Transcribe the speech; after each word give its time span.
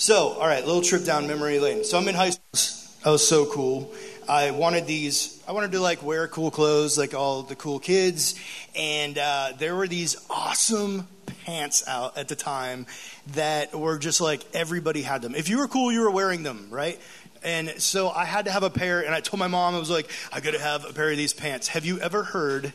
So, 0.00 0.30
all 0.30 0.46
right, 0.46 0.64
little 0.64 0.80
trip 0.80 1.04
down 1.04 1.26
memory 1.26 1.58
lane. 1.58 1.84
So 1.84 1.98
I'm 1.98 2.08
in 2.08 2.14
high 2.14 2.30
school. 2.30 2.94
That 3.04 3.10
was 3.10 3.28
so 3.28 3.44
cool. 3.44 3.92
I 4.26 4.50
wanted 4.50 4.86
these. 4.86 5.42
I 5.46 5.52
wanted 5.52 5.72
to 5.72 5.80
like 5.80 6.02
wear 6.02 6.26
cool 6.26 6.50
clothes, 6.50 6.96
like 6.96 7.12
all 7.12 7.42
the 7.42 7.54
cool 7.54 7.78
kids, 7.78 8.34
and 8.74 9.18
uh, 9.18 9.52
there 9.58 9.76
were 9.76 9.86
these 9.86 10.16
awesome 10.30 11.06
pants 11.44 11.86
out 11.86 12.16
at 12.16 12.28
the 12.28 12.34
time 12.34 12.86
that 13.34 13.78
were 13.78 13.98
just 13.98 14.22
like 14.22 14.42
everybody 14.54 15.02
had 15.02 15.20
them. 15.20 15.34
If 15.34 15.50
you 15.50 15.58
were 15.58 15.68
cool, 15.68 15.92
you 15.92 16.00
were 16.00 16.10
wearing 16.10 16.44
them, 16.44 16.68
right? 16.70 16.98
And 17.42 17.68
so 17.76 18.08
I 18.08 18.24
had 18.24 18.46
to 18.46 18.50
have 18.50 18.62
a 18.62 18.70
pair, 18.70 19.04
and 19.04 19.14
I 19.14 19.20
told 19.20 19.38
my 19.38 19.48
mom, 19.48 19.74
I 19.74 19.78
was 19.78 19.90
like, 19.90 20.10
I 20.32 20.40
gotta 20.40 20.60
have 20.60 20.88
a 20.88 20.94
pair 20.94 21.10
of 21.10 21.18
these 21.18 21.34
pants. 21.34 21.68
Have 21.68 21.84
you 21.84 22.00
ever 22.00 22.22
heard 22.22 22.72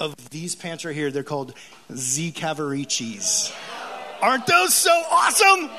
of 0.00 0.16
these 0.30 0.56
pants 0.56 0.84
right 0.84 0.92
here? 0.92 1.12
They're 1.12 1.22
called 1.22 1.54
Z 1.94 2.32
Cavariccis. 2.32 3.54
Aren't 4.20 4.48
those 4.48 4.74
so 4.74 4.90
awesome? 5.08 5.70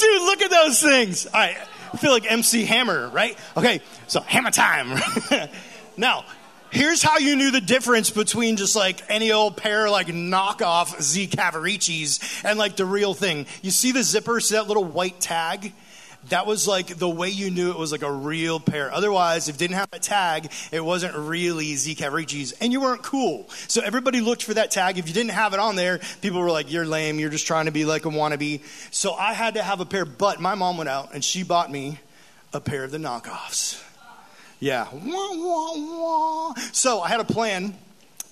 Dude, 0.00 0.22
look 0.22 0.42
at 0.42 0.50
those 0.50 0.80
things. 0.82 1.26
All 1.26 1.32
right, 1.32 1.56
I 1.92 1.96
feel 1.98 2.10
like 2.10 2.30
MC 2.30 2.64
Hammer, 2.64 3.08
right? 3.10 3.36
Okay, 3.56 3.82
so 4.06 4.20
hammer 4.20 4.50
time. 4.50 4.98
now, 5.96 6.24
here's 6.70 7.02
how 7.02 7.18
you 7.18 7.36
knew 7.36 7.50
the 7.50 7.60
difference 7.60 8.10
between 8.10 8.56
just 8.56 8.74
like 8.76 9.02
any 9.10 9.30
old 9.30 9.56
pair 9.58 9.90
like 9.90 10.06
knockoff 10.06 11.00
Z 11.02 11.28
Cavariccis 11.28 12.44
and 12.44 12.58
like 12.58 12.76
the 12.76 12.86
real 12.86 13.12
thing. 13.12 13.46
You 13.60 13.70
see 13.70 13.92
the 13.92 14.02
zipper, 14.02 14.40
see 14.40 14.54
that 14.54 14.68
little 14.68 14.84
white 14.84 15.20
tag? 15.20 15.72
That 16.28 16.46
was 16.46 16.68
like 16.68 16.98
the 16.98 17.08
way 17.08 17.30
you 17.30 17.50
knew 17.50 17.70
it 17.70 17.78
was 17.78 17.92
like 17.92 18.02
a 18.02 18.12
real 18.12 18.60
pair. 18.60 18.92
Otherwise, 18.92 19.48
if 19.48 19.56
it 19.56 19.58
didn't 19.58 19.76
have 19.76 19.88
a 19.92 19.98
tag, 19.98 20.50
it 20.70 20.84
wasn't 20.84 21.14
really 21.16 21.74
Z 21.76 21.94
Cavariccis, 21.94 22.52
and 22.60 22.72
you 22.72 22.80
weren't 22.80 23.02
cool. 23.02 23.48
So 23.68 23.80
everybody 23.80 24.20
looked 24.20 24.42
for 24.42 24.54
that 24.54 24.70
tag. 24.70 24.98
If 24.98 25.08
you 25.08 25.14
didn't 25.14 25.32
have 25.32 25.54
it 25.54 25.60
on 25.60 25.76
there, 25.76 26.00
people 26.20 26.40
were 26.40 26.50
like, 26.50 26.70
"You're 26.70 26.86
lame. 26.86 27.18
You're 27.18 27.30
just 27.30 27.46
trying 27.46 27.64
to 27.66 27.72
be 27.72 27.84
like 27.84 28.04
a 28.04 28.10
wannabe." 28.10 28.60
So 28.90 29.14
I 29.14 29.32
had 29.32 29.54
to 29.54 29.62
have 29.62 29.80
a 29.80 29.86
pair. 29.86 30.04
But 30.04 30.40
my 30.40 30.54
mom 30.54 30.76
went 30.76 30.90
out 30.90 31.14
and 31.14 31.24
she 31.24 31.42
bought 31.42 31.70
me 31.70 31.98
a 32.52 32.60
pair 32.60 32.84
of 32.84 32.90
the 32.90 32.98
knockoffs. 32.98 33.82
Yeah. 34.58 34.86
So 36.72 37.00
I 37.00 37.08
had 37.08 37.20
a 37.20 37.24
plan 37.24 37.74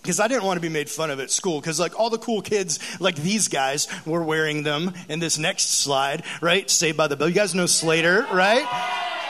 because 0.08 0.20
I 0.20 0.26
didn't 0.26 0.44
want 0.44 0.56
to 0.56 0.62
be 0.62 0.70
made 0.70 0.88
fun 0.88 1.10
of 1.10 1.20
at 1.20 1.30
school 1.30 1.60
because 1.60 1.78
like 1.78 2.00
all 2.00 2.08
the 2.08 2.16
cool 2.16 2.40
kids 2.40 2.78
like 2.98 3.14
these 3.16 3.48
guys 3.48 3.88
were 4.06 4.22
wearing 4.22 4.62
them 4.62 4.94
in 5.10 5.18
this 5.18 5.36
next 5.36 5.82
slide, 5.82 6.22
right? 6.40 6.68
Saved 6.70 6.96
by 6.96 7.08
the 7.08 7.16
Bell. 7.16 7.28
You 7.28 7.34
guys 7.34 7.54
know 7.54 7.66
Slater, 7.66 8.26
right? 8.32 8.64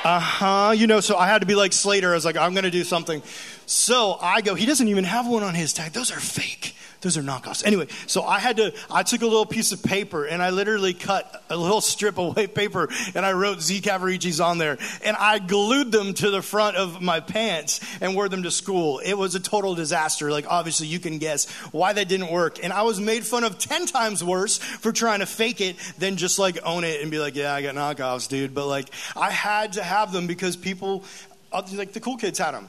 Uh-huh. 0.04 0.74
You 0.76 0.86
know, 0.86 1.00
so 1.00 1.16
I 1.16 1.26
had 1.26 1.40
to 1.40 1.46
be 1.46 1.56
like 1.56 1.72
Slater. 1.72 2.12
I 2.12 2.14
was 2.14 2.24
like, 2.24 2.36
I'm 2.36 2.54
gonna 2.54 2.70
do 2.70 2.84
something. 2.84 3.24
So 3.66 4.18
I 4.20 4.40
go, 4.40 4.54
he 4.54 4.66
doesn't 4.66 4.86
even 4.86 5.02
have 5.02 5.26
one 5.26 5.42
on 5.42 5.56
his 5.56 5.72
tag. 5.72 5.94
Those 5.94 6.12
are 6.12 6.20
fake. 6.20 6.76
Those 7.00 7.16
are 7.16 7.22
knockoffs. 7.22 7.64
Anyway, 7.64 7.86
so 8.08 8.24
I 8.24 8.40
had 8.40 8.56
to, 8.56 8.74
I 8.90 9.04
took 9.04 9.22
a 9.22 9.26
little 9.26 9.46
piece 9.46 9.70
of 9.70 9.82
paper 9.84 10.24
and 10.24 10.42
I 10.42 10.50
literally 10.50 10.94
cut 10.94 11.44
a 11.48 11.56
little 11.56 11.80
strip 11.80 12.18
of 12.18 12.36
white 12.36 12.56
paper 12.56 12.88
and 13.14 13.24
I 13.24 13.32
wrote 13.32 13.60
Z 13.60 13.82
Cavariccis 13.82 14.44
on 14.44 14.58
there 14.58 14.78
and 15.04 15.16
I 15.16 15.38
glued 15.38 15.92
them 15.92 16.12
to 16.14 16.30
the 16.30 16.42
front 16.42 16.76
of 16.76 17.00
my 17.00 17.20
pants 17.20 17.80
and 18.00 18.16
wore 18.16 18.28
them 18.28 18.42
to 18.42 18.50
school. 18.50 18.98
It 18.98 19.14
was 19.14 19.36
a 19.36 19.40
total 19.40 19.76
disaster. 19.76 20.32
Like, 20.32 20.46
obviously, 20.48 20.88
you 20.88 20.98
can 20.98 21.18
guess 21.18 21.48
why 21.70 21.92
that 21.92 22.08
didn't 22.08 22.32
work. 22.32 22.64
And 22.64 22.72
I 22.72 22.82
was 22.82 22.98
made 22.98 23.24
fun 23.24 23.44
of 23.44 23.58
10 23.58 23.86
times 23.86 24.24
worse 24.24 24.58
for 24.58 24.90
trying 24.90 25.20
to 25.20 25.26
fake 25.26 25.60
it 25.60 25.76
than 25.98 26.16
just 26.16 26.40
like 26.40 26.58
own 26.64 26.82
it 26.82 27.00
and 27.00 27.12
be 27.12 27.20
like, 27.20 27.36
yeah, 27.36 27.54
I 27.54 27.62
got 27.62 27.76
knockoffs, 27.76 28.28
dude. 28.28 28.54
But 28.54 28.66
like, 28.66 28.88
I 29.14 29.30
had 29.30 29.74
to 29.74 29.84
have 29.84 30.12
them 30.12 30.26
because 30.26 30.56
people, 30.56 31.04
like 31.52 31.92
the 31.92 32.00
cool 32.00 32.16
kids 32.16 32.40
had 32.40 32.52
them 32.52 32.68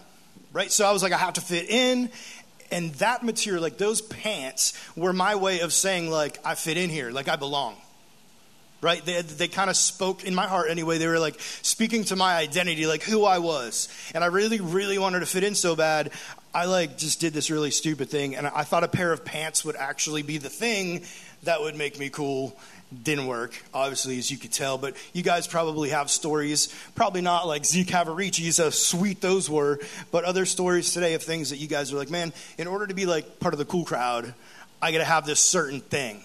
right? 0.52 0.72
So 0.72 0.86
I 0.86 0.92
was 0.92 1.04
like, 1.04 1.14
I 1.14 1.18
have 1.18 1.34
to 1.34 1.42
fit 1.42 1.70
in 1.70 2.10
and 2.72 2.94
that 2.96 3.24
material, 3.24 3.62
like 3.62 3.78
those 3.78 4.02
pants, 4.02 4.74
were 4.96 5.14
my 5.14 5.36
way 5.36 5.60
of 5.60 5.74
saying, 5.74 6.10
like, 6.10 6.40
I 6.46 6.56
fit 6.56 6.78
in 6.78 6.90
here, 6.90 7.12
like 7.12 7.28
I 7.28 7.36
belong. 7.36 7.76
Right? 8.82 9.04
They, 9.04 9.22
they 9.22 9.48
kind 9.50 9.70
of 9.70 9.76
spoke 9.76 10.24
in 10.24 10.34
my 10.34 10.48
heart 10.48 10.70
anyway. 10.70 11.00
They 11.00 11.08
were 11.08 11.20
like 11.20 11.38
speaking 11.40 12.06
to 12.06 12.16
my 12.16 12.36
identity, 12.38 12.88
like 12.88 13.04
who 13.04 13.26
I 13.26 13.40
was. 13.40 13.90
And 14.16 14.24
I 14.24 14.28
really, 14.28 14.62
really 14.62 14.98
wanted 14.98 15.20
to 15.20 15.26
fit 15.26 15.44
in 15.44 15.54
so 15.54 15.76
bad. 15.76 16.12
I 16.54 16.64
like 16.64 16.98
just 16.98 17.20
did 17.20 17.34
this 17.34 17.52
really 17.52 17.72
stupid 17.72 18.10
thing. 18.10 18.38
And 18.38 18.48
I 18.48 18.64
thought 18.64 18.86
a 18.86 18.88
pair 18.88 19.12
of 19.12 19.26
pants 19.26 19.66
would 19.66 19.76
actually 19.76 20.22
be 20.22 20.38
the 20.38 20.50
thing 20.50 21.04
that 21.44 21.60
would 21.60 21.76
make 21.76 22.00
me 22.00 22.10
cool 22.10 22.58
didn't 23.04 23.28
work, 23.28 23.62
obviously, 23.74 24.18
as 24.18 24.32
you 24.32 24.38
could 24.38 24.52
tell. 24.52 24.78
But 24.78 24.96
you 25.14 25.22
guys 25.22 25.48
probably 25.48 25.90
have 25.90 26.10
stories, 26.10 26.74
probably 26.96 27.22
not 27.22 27.48
like 27.48 27.66
Z 27.66 27.86
Cavariccis, 27.86 28.62
how 28.62 28.72
sweet 28.72 29.22
those 29.22 29.50
were, 29.50 29.80
but 30.12 30.24
other 30.24 30.46
stories 30.46 30.94
today 30.94 31.14
of 31.14 31.24
things 31.24 31.52
that 31.52 31.58
you 31.58 31.68
guys 31.68 31.94
are 31.94 31.98
like, 31.98 32.10
man, 32.10 32.34
in 32.58 32.68
order 32.68 32.88
to 32.88 32.94
be 32.94 33.06
like 33.06 33.40
part 33.40 33.54
of 33.54 33.58
the 33.58 33.66
cool 33.66 33.86
crowd, 33.86 34.34
I 34.82 34.92
got 34.92 35.00
to 35.00 35.06
have 35.06 35.26
this 35.26 35.40
certain 35.40 35.82
thing. 35.82 36.24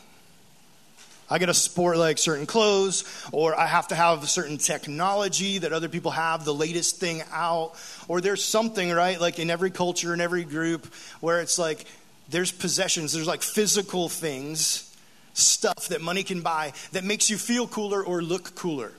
I 1.28 1.38
got 1.38 1.46
to 1.46 1.54
sport 1.54 1.96
like 1.96 2.18
certain 2.18 2.46
clothes, 2.46 3.04
or 3.32 3.58
I 3.58 3.66
have 3.66 3.88
to 3.88 3.94
have 3.94 4.22
a 4.22 4.26
certain 4.26 4.58
technology 4.58 5.58
that 5.58 5.72
other 5.72 5.88
people 5.88 6.10
have, 6.10 6.44
the 6.44 6.54
latest 6.54 6.98
thing 6.98 7.22
out, 7.32 7.72
or 8.08 8.20
there's 8.20 8.44
something, 8.44 8.90
right? 8.90 9.20
Like 9.20 9.38
in 9.38 9.50
every 9.50 9.70
culture, 9.70 10.14
in 10.14 10.20
every 10.20 10.44
group, 10.44 10.86
where 11.20 11.40
it's 11.40 11.58
like 11.58 11.86
there's 12.28 12.52
possessions, 12.52 13.12
there's 13.12 13.26
like 13.26 13.42
physical 13.42 14.08
things 14.08 14.93
stuff 15.34 15.88
that 15.88 16.00
money 16.00 16.22
can 16.22 16.40
buy 16.40 16.72
that 16.92 17.04
makes 17.04 17.28
you 17.28 17.36
feel 17.36 17.68
cooler 17.68 18.02
or 18.02 18.22
look 18.22 18.54
cooler. 18.54 18.92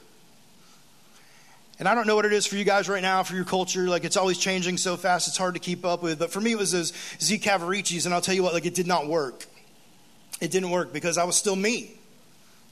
And 1.77 1.89
I 1.89 1.95
don't 1.95 2.07
know 2.07 2.15
what 2.15 2.25
it 2.25 2.31
is 2.31 2.45
for 2.45 2.55
you 2.55 2.63
guys 2.63 2.87
right 2.87 3.01
now, 3.01 3.23
for 3.23 3.35
your 3.35 3.43
culture. 3.43 3.89
Like, 3.89 4.05
it's 4.05 4.15
always 4.15 4.37
changing 4.37 4.77
so 4.77 4.95
fast, 4.95 5.27
it's 5.27 5.37
hard 5.37 5.55
to 5.55 5.59
keep 5.59 5.83
up 5.83 6.01
with. 6.01 6.19
But 6.19 6.31
for 6.31 6.39
me, 6.39 6.53
it 6.53 6.57
was 6.57 6.71
those 6.71 6.93
Z 7.19 7.39
Cavariccis. 7.39 8.05
And 8.05 8.13
I'll 8.13 8.21
tell 8.21 8.35
you 8.35 8.43
what, 8.43 8.53
like, 8.53 8.65
it 8.65 8.75
did 8.75 8.87
not 8.87 9.07
work. 9.07 9.45
It 10.39 10.51
didn't 10.51 10.69
work 10.69 10.93
because 10.93 11.17
I 11.17 11.25
was 11.25 11.35
still 11.35 11.55
me. 11.55 11.95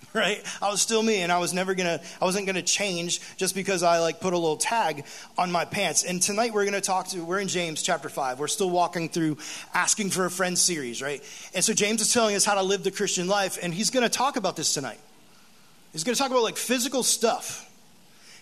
right? 0.14 0.44
I 0.62 0.70
was 0.70 0.82
still 0.82 1.02
me 1.02 1.22
and 1.22 1.32
I 1.32 1.40
was 1.40 1.54
never 1.54 1.74
gonna, 1.76 2.02
I 2.22 2.26
wasn't 2.26 2.46
gonna 2.46 2.62
change 2.62 3.20
just 3.38 3.56
because 3.56 3.84
I 3.84 4.00
like 4.00 4.20
put 4.20 4.34
a 4.34 4.38
little 4.38 4.58
tag 4.58 5.06
on 5.38 5.52
my 5.52 5.66
pants. 5.66 6.04
And 6.04 6.22
tonight 6.22 6.54
we're 6.54 6.66
gonna 6.66 6.82
talk 6.82 7.08
to, 7.10 7.24
we're 7.24 7.40
in 7.40 7.48
James 7.48 7.82
chapter 7.82 8.10
5. 8.10 8.40
We're 8.40 8.48
still 8.48 8.70
walking 8.70 9.10
through 9.10 9.38
Asking 9.74 10.10
for 10.10 10.26
a 10.26 10.32
Friend 10.32 10.58
series, 10.58 11.02
right? 11.02 11.24
And 11.54 11.64
so 11.64 11.74
James 11.74 12.02
is 12.02 12.12
telling 12.12 12.36
us 12.36 12.46
how 12.46 12.56
to 12.56 12.64
live 12.64 12.84
the 12.84 12.92
Christian 12.92 13.28
life 13.28 13.58
and 13.62 13.74
he's 13.74 13.90
gonna 13.90 14.10
talk 14.10 14.36
about 14.36 14.56
this 14.56 14.74
tonight. 14.74 15.00
He's 15.92 16.04
gonna 16.04 16.16
talk 16.16 16.32
about 16.32 16.44
like 16.44 16.58
physical 16.58 17.04
stuff. 17.04 17.70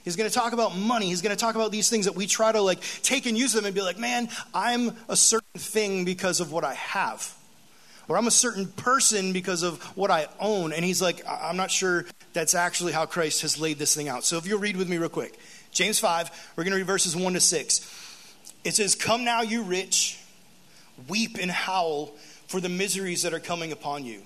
He's 0.03 0.15
going 0.15 0.27
to 0.27 0.33
talk 0.33 0.53
about 0.53 0.75
money. 0.75 1.09
He's 1.09 1.21
going 1.21 1.35
to 1.35 1.39
talk 1.39 1.53
about 1.53 1.71
these 1.71 1.87
things 1.87 2.05
that 2.05 2.15
we 2.15 2.25
try 2.25 2.51
to 2.51 2.59
like 2.59 2.81
take 3.03 3.27
and 3.27 3.37
use 3.37 3.53
them 3.53 3.65
and 3.65 3.75
be 3.75 3.83
like, 3.83 3.99
man, 3.99 4.29
I'm 4.51 4.97
a 5.07 5.15
certain 5.15 5.45
thing 5.59 6.05
because 6.05 6.39
of 6.39 6.51
what 6.51 6.63
I 6.63 6.73
have 6.73 7.35
or 8.07 8.17
I'm 8.17 8.27
a 8.27 8.31
certain 8.31 8.67
person 8.67 9.33
because 9.33 9.63
of 9.63 9.81
what 9.97 10.11
I 10.11 10.27
own. 10.39 10.73
And 10.73 10.83
he's 10.83 11.01
like, 11.01 11.21
I'm 11.27 11.57
not 11.57 11.71
sure 11.71 12.05
that's 12.33 12.55
actually 12.55 12.91
how 12.91 13.05
Christ 13.05 13.41
has 13.41 13.59
laid 13.59 13.77
this 13.77 13.95
thing 13.95 14.09
out. 14.09 14.23
So 14.23 14.37
if 14.37 14.47
you'll 14.47 14.59
read 14.59 14.77
with 14.77 14.89
me 14.89 14.97
real 14.97 15.09
quick 15.09 15.37
James 15.71 15.99
5, 15.99 16.53
we're 16.55 16.63
going 16.63 16.71
to 16.71 16.77
read 16.77 16.87
verses 16.87 17.15
1 17.15 17.33
to 17.33 17.39
6. 17.39 18.33
It 18.63 18.75
says, 18.75 18.95
Come 18.95 19.23
now, 19.23 19.41
you 19.41 19.63
rich, 19.63 20.19
weep 21.07 21.37
and 21.39 21.49
howl 21.49 22.07
for 22.47 22.59
the 22.59 22.69
miseries 22.69 23.23
that 23.23 23.33
are 23.33 23.39
coming 23.39 23.71
upon 23.71 24.03
you. 24.03 24.21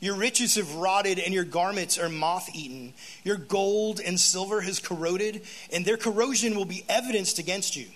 Your 0.00 0.14
riches 0.14 0.56
have 0.56 0.74
rotted, 0.74 1.18
and 1.18 1.32
your 1.32 1.44
garments 1.44 1.98
are 1.98 2.08
moth 2.08 2.54
eaten. 2.54 2.92
Your 3.24 3.36
gold 3.36 4.00
and 4.00 4.20
silver 4.20 4.60
has 4.60 4.78
corroded, 4.78 5.42
and 5.72 5.84
their 5.84 5.96
corrosion 5.96 6.54
will 6.54 6.66
be 6.66 6.84
evidenced 6.88 7.38
against 7.38 7.76
you, 7.76 7.86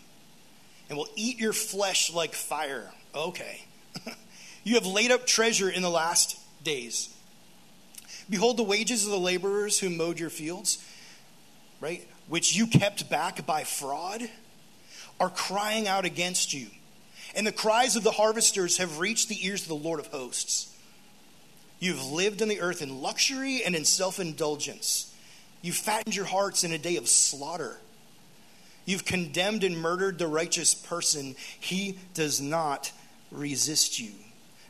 and 0.88 0.96
will 0.96 1.08
eat 1.14 1.38
your 1.38 1.52
flesh 1.52 2.12
like 2.12 2.34
fire. 2.34 2.90
Okay. 3.14 3.64
You 4.64 4.74
have 4.74 4.86
laid 4.86 5.10
up 5.10 5.26
treasure 5.26 5.70
in 5.70 5.82
the 5.82 5.90
last 5.90 6.38
days. 6.62 7.14
Behold, 8.28 8.56
the 8.56 8.62
wages 8.62 9.04
of 9.04 9.10
the 9.10 9.18
laborers 9.18 9.78
who 9.78 9.90
mowed 9.90 10.20
your 10.20 10.30
fields, 10.30 10.84
right, 11.80 12.06
which 12.28 12.54
you 12.54 12.66
kept 12.66 13.10
back 13.10 13.44
by 13.46 13.64
fraud, 13.64 14.22
are 15.18 15.30
crying 15.30 15.88
out 15.88 16.04
against 16.04 16.52
you. 16.52 16.68
And 17.34 17.46
the 17.46 17.52
cries 17.52 17.96
of 17.96 18.02
the 18.02 18.10
harvesters 18.10 18.78
have 18.78 18.98
reached 18.98 19.28
the 19.28 19.46
ears 19.46 19.62
of 19.62 19.68
the 19.68 19.74
Lord 19.74 20.00
of 20.00 20.08
hosts. 20.08 20.74
You've 21.78 22.04
lived 22.04 22.42
on 22.42 22.48
the 22.48 22.60
earth 22.60 22.82
in 22.82 23.00
luxury 23.00 23.62
and 23.64 23.74
in 23.74 23.84
self 23.84 24.20
indulgence. 24.20 25.14
You've 25.62 25.76
fattened 25.76 26.16
your 26.16 26.24
hearts 26.24 26.64
in 26.64 26.72
a 26.72 26.78
day 26.78 26.96
of 26.96 27.08
slaughter. 27.08 27.78
You've 28.84 29.04
condemned 29.04 29.64
and 29.64 29.78
murdered 29.78 30.18
the 30.18 30.26
righteous 30.26 30.74
person. 30.74 31.36
He 31.58 31.98
does 32.14 32.40
not 32.40 32.92
resist 33.30 33.98
you. 33.98 34.12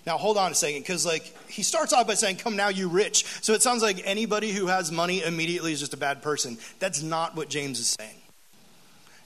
Now, 0.06 0.16
hold 0.16 0.38
on 0.38 0.52
a 0.52 0.54
second, 0.54 0.80
because 0.80 1.04
like 1.04 1.34
he 1.48 1.62
starts 1.62 1.92
off 1.92 2.06
by 2.06 2.14
saying, 2.14 2.36
Come 2.36 2.56
now, 2.56 2.68
you 2.68 2.88
rich. 2.88 3.24
So 3.42 3.52
it 3.52 3.62
sounds 3.62 3.82
like 3.82 4.00
anybody 4.04 4.52
who 4.52 4.66
has 4.66 4.90
money 4.90 5.22
immediately 5.22 5.72
is 5.72 5.80
just 5.80 5.94
a 5.94 5.98
bad 5.98 6.22
person. 6.22 6.58
That's 6.78 7.02
not 7.02 7.36
what 7.36 7.48
James 7.48 7.78
is 7.78 7.96
saying. 7.98 8.14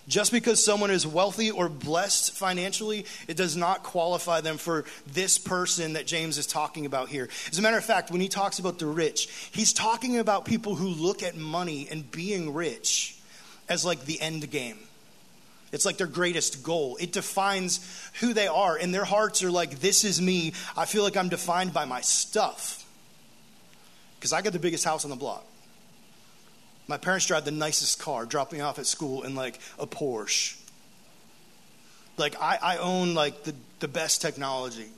Just 0.07 0.33
because 0.33 0.63
someone 0.63 0.91
is 0.91 1.07
wealthy 1.07 1.51
or 1.51 1.69
blessed 1.69 2.37
financially, 2.37 3.07
it 3.27 3.39
does 3.39 3.57
not 3.57 3.83
qualify 3.83 4.43
them 4.43 4.59
for 4.59 4.85
this 5.07 5.39
person 5.39 5.95
that 5.95 6.07
James 6.07 6.37
is 6.37 6.47
talking 6.47 6.85
about 6.85 7.09
here. 7.09 7.29
As 7.51 7.59
a 7.59 7.63
matter 7.63 7.79
of 7.79 7.85
fact, 7.85 8.11
when 8.11 8.21
he 8.21 8.29
talks 8.29 8.59
about 8.59 8.79
the 8.79 8.87
rich, 8.87 9.29
he's 9.53 9.73
talking 9.73 10.19
about 10.19 10.45
people 10.45 10.75
who 10.75 10.89
look 10.89 11.23
at 11.23 11.37
money 11.37 11.89
and 11.91 12.11
being 12.11 12.53
rich 12.53 13.17
as 13.67 13.85
like 13.85 14.05
the 14.05 14.21
end 14.21 14.51
game. 14.51 14.79
It's 15.75 15.85
like 15.85 15.97
their 15.97 16.07
greatest 16.07 16.63
goal. 16.63 16.97
It 17.01 17.11
defines 17.11 17.81
who 18.21 18.33
they 18.33 18.47
are. 18.47 18.77
And 18.77 18.95
their 18.95 19.05
hearts 19.05 19.43
are 19.43 19.51
like, 19.51 19.81
this 19.81 20.05
is 20.05 20.23
me. 20.23 20.53
I 20.77 20.85
feel 20.85 21.03
like 21.03 21.17
I'm 21.17 21.29
defined 21.29 21.75
by 21.75 21.85
my 21.85 22.01
stuff. 22.01 22.87
Because 24.17 24.33
I 24.33 24.41
got 24.41 24.53
the 24.53 24.61
biggest 24.61 24.85
house 24.85 25.05
on 25.05 25.11
the 25.11 25.17
block. 25.17 25.45
My 26.87 26.97
parents 26.97 27.27
drive 27.27 27.45
the 27.45 27.51
nicest 27.51 27.99
car, 27.99 28.25
drop 28.25 28.53
me 28.53 28.61
off 28.61 28.79
at 28.79 28.87
school 28.87 29.25
in 29.25 29.35
like 29.35 29.59
a 29.79 29.87
Porsche. 29.87 30.57
Like 32.17 32.41
I, 32.41 32.59
I 32.63 32.77
own 32.77 33.15
like 33.15 33.43
the, 33.43 33.55
the 33.81 33.89
best 33.89 34.23
technology. 34.23 34.89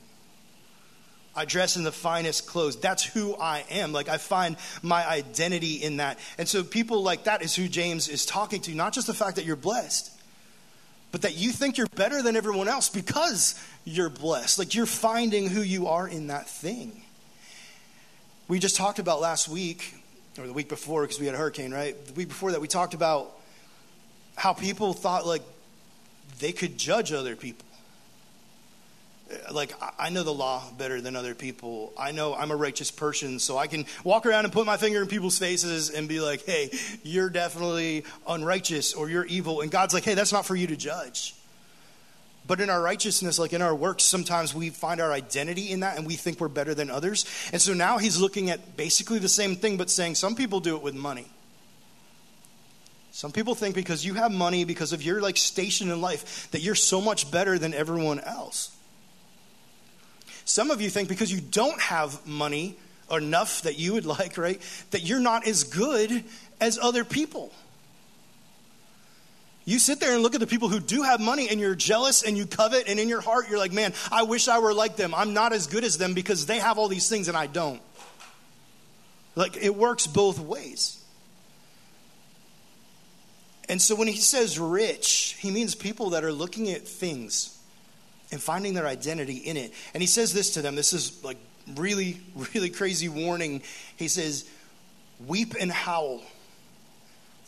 I 1.35 1.45
dress 1.45 1.75
in 1.75 1.85
the 1.85 1.91
finest 1.91 2.45
clothes. 2.45 2.79
That's 2.79 3.03
who 3.03 3.35
I 3.35 3.63
am. 3.71 3.93
Like 3.93 4.09
I 4.09 4.17
find 4.17 4.57
my 4.83 5.07
identity 5.07 5.75
in 5.75 5.97
that. 5.97 6.19
And 6.37 6.47
so 6.47 6.63
people 6.63 7.01
like 7.01 7.23
that 7.23 7.41
is 7.41 7.55
who 7.55 7.67
James 7.67 8.09
is 8.09 8.27
talking 8.27 8.61
to, 8.61 8.75
not 8.75 8.93
just 8.93 9.07
the 9.07 9.13
fact 9.15 9.37
that 9.37 9.45
you're 9.45 9.55
blessed, 9.55 10.11
but 11.11 11.21
that 11.21 11.35
you 11.35 11.51
think 11.51 11.77
you're 11.77 11.87
better 11.87 12.21
than 12.21 12.35
everyone 12.35 12.67
else 12.67 12.89
because 12.89 13.61
you're 13.85 14.09
blessed. 14.09 14.59
Like 14.59 14.75
you're 14.75 14.85
finding 14.85 15.49
who 15.49 15.61
you 15.61 15.87
are 15.87 16.07
in 16.07 16.27
that 16.27 16.49
thing. 16.49 17.01
We 18.47 18.59
just 18.59 18.75
talked 18.75 18.99
about 18.99 19.19
last 19.19 19.49
week, 19.49 19.93
or 20.39 20.47
the 20.47 20.53
week 20.53 20.69
before, 20.69 21.01
because 21.01 21.19
we 21.19 21.25
had 21.25 21.35
a 21.35 21.37
hurricane, 21.37 21.73
right? 21.73 21.95
The 22.07 22.13
week 22.13 22.29
before 22.29 22.51
that, 22.51 22.61
we 22.61 22.67
talked 22.67 22.93
about 22.93 23.31
how 24.35 24.53
people 24.53 24.93
thought 24.93 25.25
like 25.25 25.43
they 26.39 26.51
could 26.51 26.77
judge 26.77 27.11
other 27.11 27.35
people 27.35 27.66
like 29.51 29.73
I 29.99 30.09
know 30.09 30.23
the 30.23 30.33
law 30.33 30.63
better 30.77 31.01
than 31.01 31.15
other 31.15 31.35
people. 31.35 31.93
I 31.97 32.11
know 32.11 32.33
I'm 32.33 32.51
a 32.51 32.55
righteous 32.55 32.91
person, 32.91 33.39
so 33.39 33.57
I 33.57 33.67
can 33.67 33.85
walk 34.03 34.25
around 34.25 34.45
and 34.45 34.53
put 34.53 34.65
my 34.65 34.77
finger 34.77 35.01
in 35.01 35.07
people's 35.07 35.37
faces 35.37 35.89
and 35.89 36.07
be 36.07 36.19
like, 36.19 36.45
"Hey, 36.45 36.69
you're 37.03 37.29
definitely 37.29 38.05
unrighteous 38.27 38.93
or 38.93 39.09
you're 39.09 39.25
evil." 39.25 39.61
And 39.61 39.71
God's 39.71 39.93
like, 39.93 40.03
"Hey, 40.03 40.13
that's 40.13 40.31
not 40.31 40.45
for 40.45 40.55
you 40.55 40.67
to 40.67 40.75
judge." 40.75 41.35
But 42.47 42.61
in 42.61 42.69
our 42.69 42.81
righteousness, 42.81 43.37
like 43.37 43.51
in 43.51 43.61
our 43.61 43.75
works, 43.75 44.03
sometimes 44.03 44.55
we 44.55 44.69
find 44.69 45.01
our 45.01 45.11
identity 45.11 45.71
in 45.71 45.81
that 45.81 45.97
and 45.97 46.07
we 46.07 46.15
think 46.15 46.39
we're 46.39 46.47
better 46.47 46.73
than 46.73 46.89
others. 46.89 47.25
And 47.51 47.61
so 47.61 47.73
now 47.73 47.97
he's 47.97 48.19
looking 48.19 48.49
at 48.49 48.77
basically 48.77 49.19
the 49.19 49.27
same 49.27 49.57
thing, 49.57 49.75
but 49.75 49.89
saying 49.89 50.15
some 50.15 50.33
people 50.33 50.61
do 50.61 50.77
it 50.77 50.81
with 50.81 50.95
money. 50.95 51.27
Some 53.11 53.31
people 53.31 53.55
think 53.55 53.75
because 53.75 54.05
you 54.05 54.13
have 54.13 54.31
money, 54.31 54.63
because 54.63 54.93
of 54.93 55.03
your 55.03 55.21
like 55.21 55.35
station 55.35 55.91
in 55.91 55.99
life, 55.99 56.49
that 56.51 56.61
you're 56.61 56.75
so 56.75 57.01
much 57.01 57.29
better 57.31 57.59
than 57.59 57.73
everyone 57.73 58.19
else. 58.21 58.76
Some 60.47 60.71
of 60.71 60.81
you 60.81 60.89
think 60.89 61.09
because 61.09 61.29
you 61.29 61.41
don't 61.41 61.79
have 61.81 62.25
money 62.25 62.77
enough 63.11 63.63
that 63.63 63.77
you 63.77 63.93
would 63.93 64.05
like, 64.17 64.37
right, 64.37 64.61
that 64.91 65.03
you're 65.03 65.19
not 65.19 65.45
as 65.45 65.65
good 65.65 66.23
as 66.61 66.79
other 66.81 67.03
people. 67.03 67.51
You 69.65 69.77
sit 69.77 69.99
there 69.99 70.13
and 70.13 70.23
look 70.23 70.35
at 70.35 70.39
the 70.39 70.47
people 70.47 70.69
who 70.69 70.79
do 70.79 71.03
have 71.03 71.19
money 71.19 71.49
and 71.49 71.59
you're 71.59 71.75
jealous 71.75 72.23
and 72.23 72.37
you 72.37 72.45
covet, 72.45 72.87
and 72.87 72.97
in 72.97 73.09
your 73.09 73.19
heart, 73.19 73.49
you're 73.49 73.59
like, 73.59 73.73
man, 73.73 73.93
I 74.09 74.23
wish 74.23 74.47
I 74.47 74.59
were 74.59 74.73
like 74.73 74.95
them. 74.95 75.13
I'm 75.13 75.33
not 75.33 75.51
as 75.51 75.67
good 75.67 75.83
as 75.83 75.97
them 75.97 76.13
because 76.13 76.45
they 76.45 76.59
have 76.59 76.77
all 76.77 76.87
these 76.87 77.09
things 77.09 77.27
and 77.27 77.35
I 77.35 77.47
don't. 77.47 77.81
Like, 79.35 79.57
it 79.57 79.75
works 79.75 80.07
both 80.07 80.39
ways. 80.39 81.03
And 83.67 83.81
so 83.81 83.95
when 83.95 84.07
he 84.07 84.15
says 84.15 84.57
rich, 84.57 85.35
he 85.39 85.51
means 85.51 85.75
people 85.75 86.11
that 86.11 86.23
are 86.23 86.31
looking 86.31 86.69
at 86.69 86.87
things 86.87 87.56
and 88.31 88.41
finding 88.41 88.73
their 88.73 88.87
identity 88.87 89.37
in 89.37 89.57
it. 89.57 89.73
And 89.93 90.01
he 90.01 90.07
says 90.07 90.33
this 90.33 90.51
to 90.55 90.61
them. 90.61 90.75
This 90.75 90.93
is 90.93 91.23
like 91.23 91.37
really, 91.75 92.19
really 92.53 92.69
crazy 92.69 93.09
warning. 93.09 93.61
He 93.95 94.07
says, 94.07 94.49
Weep 95.25 95.55
and 95.59 95.71
howl 95.71 96.21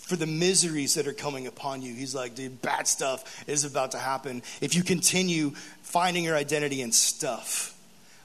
for 0.10 0.16
the 0.16 0.26
miseries 0.26 0.96
that 0.96 1.06
are 1.06 1.14
coming 1.14 1.46
upon 1.46 1.84
you. 1.84 1.94
He's 1.94 2.16
like, 2.16 2.34
dude, 2.34 2.64
bad 2.64 2.88
stuff 2.88 3.44
is 3.48 3.64
about 3.64 3.92
to 3.92 4.00
happen 4.00 4.42
if 4.60 4.74
you 4.74 4.82
continue 4.82 5.52
finding 5.84 6.24
your 6.24 6.36
identity 6.36 6.82
in 6.82 6.92
stuff. 6.92 7.78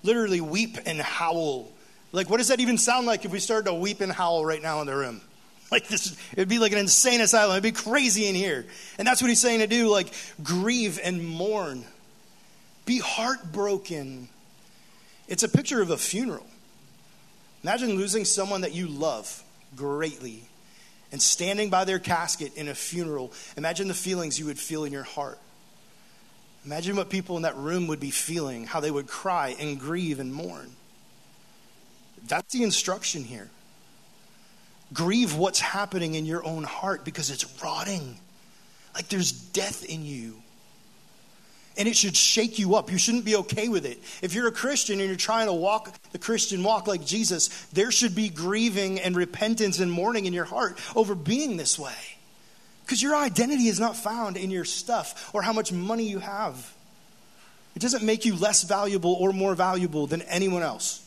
Literally, 0.02 0.40
weep 0.40 0.78
and 0.86 0.98
howl. 0.98 1.70
Like, 2.10 2.30
what 2.30 2.38
does 2.38 2.48
that 2.48 2.60
even 2.60 2.78
sound 2.78 3.06
like 3.06 3.26
if 3.26 3.32
we 3.32 3.38
started 3.38 3.66
to 3.66 3.74
weep 3.74 4.00
and 4.00 4.10
howl 4.10 4.46
right 4.46 4.62
now 4.62 4.80
in 4.80 4.86
the 4.86 4.96
room? 4.96 5.20
Like 5.70 5.88
this, 5.88 6.16
it'd 6.34 6.48
be 6.48 6.60
like 6.60 6.70
an 6.70 6.78
insane 6.78 7.20
asylum. 7.20 7.52
It'd 7.52 7.62
be 7.64 7.72
crazy 7.72 8.28
in 8.28 8.36
here. 8.36 8.64
And 8.96 9.08
that's 9.08 9.20
what 9.20 9.28
he's 9.28 9.40
saying 9.40 9.58
to 9.58 9.66
do, 9.66 9.88
like 9.88 10.12
grieve 10.40 11.00
and 11.02 11.26
mourn. 11.26 11.84
Be 12.84 12.98
heartbroken. 12.98 14.28
It's 15.28 15.42
a 15.42 15.48
picture 15.48 15.80
of 15.80 15.90
a 15.90 15.96
funeral. 15.96 16.46
Imagine 17.62 17.96
losing 17.96 18.24
someone 18.24 18.60
that 18.60 18.74
you 18.74 18.86
love 18.86 19.42
greatly 19.74 20.42
and 21.12 21.20
standing 21.20 21.70
by 21.70 21.84
their 21.84 21.98
casket 21.98 22.54
in 22.56 22.68
a 22.68 22.74
funeral. 22.74 23.32
Imagine 23.56 23.88
the 23.88 23.94
feelings 23.94 24.38
you 24.38 24.46
would 24.46 24.58
feel 24.58 24.84
in 24.84 24.92
your 24.92 25.02
heart. 25.02 25.38
Imagine 26.66 26.96
what 26.96 27.10
people 27.10 27.36
in 27.36 27.42
that 27.42 27.56
room 27.56 27.86
would 27.86 28.00
be 28.00 28.10
feeling, 28.10 28.64
how 28.64 28.80
they 28.80 28.90
would 28.90 29.06
cry 29.06 29.54
and 29.58 29.78
grieve 29.78 30.20
and 30.20 30.32
mourn. 30.32 30.72
That's 32.26 32.52
the 32.52 32.62
instruction 32.62 33.24
here. 33.24 33.50
Grieve 34.92 35.36
what's 35.36 35.60
happening 35.60 36.14
in 36.14 36.26
your 36.26 36.44
own 36.44 36.64
heart 36.64 37.04
because 37.04 37.30
it's 37.30 37.62
rotting. 37.62 38.18
Like 38.94 39.08
there's 39.08 39.32
death 39.32 39.84
in 39.84 40.04
you 40.04 40.42
and 41.76 41.88
it 41.88 41.96
should 41.96 42.16
shake 42.16 42.58
you 42.58 42.76
up. 42.76 42.90
You 42.90 42.98
shouldn't 42.98 43.24
be 43.24 43.36
okay 43.36 43.68
with 43.68 43.84
it. 43.84 44.02
If 44.22 44.34
you're 44.34 44.46
a 44.46 44.52
Christian 44.52 45.00
and 45.00 45.08
you're 45.08 45.16
trying 45.16 45.46
to 45.46 45.52
walk 45.52 45.92
the 46.12 46.18
Christian 46.18 46.62
walk 46.62 46.86
like 46.86 47.04
Jesus, 47.04 47.48
there 47.72 47.90
should 47.90 48.14
be 48.14 48.28
grieving 48.28 49.00
and 49.00 49.16
repentance 49.16 49.80
and 49.80 49.90
mourning 49.90 50.26
in 50.26 50.32
your 50.32 50.44
heart 50.44 50.78
over 50.94 51.14
being 51.14 51.56
this 51.56 51.78
way. 51.78 51.94
Because 52.84 53.02
your 53.02 53.16
identity 53.16 53.66
is 53.66 53.80
not 53.80 53.96
found 53.96 54.36
in 54.36 54.50
your 54.50 54.64
stuff 54.64 55.30
or 55.34 55.42
how 55.42 55.52
much 55.52 55.72
money 55.72 56.04
you 56.04 56.18
have. 56.18 56.74
It 57.74 57.80
doesn't 57.80 58.04
make 58.04 58.24
you 58.24 58.36
less 58.36 58.62
valuable 58.62 59.14
or 59.14 59.32
more 59.32 59.54
valuable 59.54 60.06
than 60.06 60.22
anyone 60.22 60.62
else. 60.62 61.00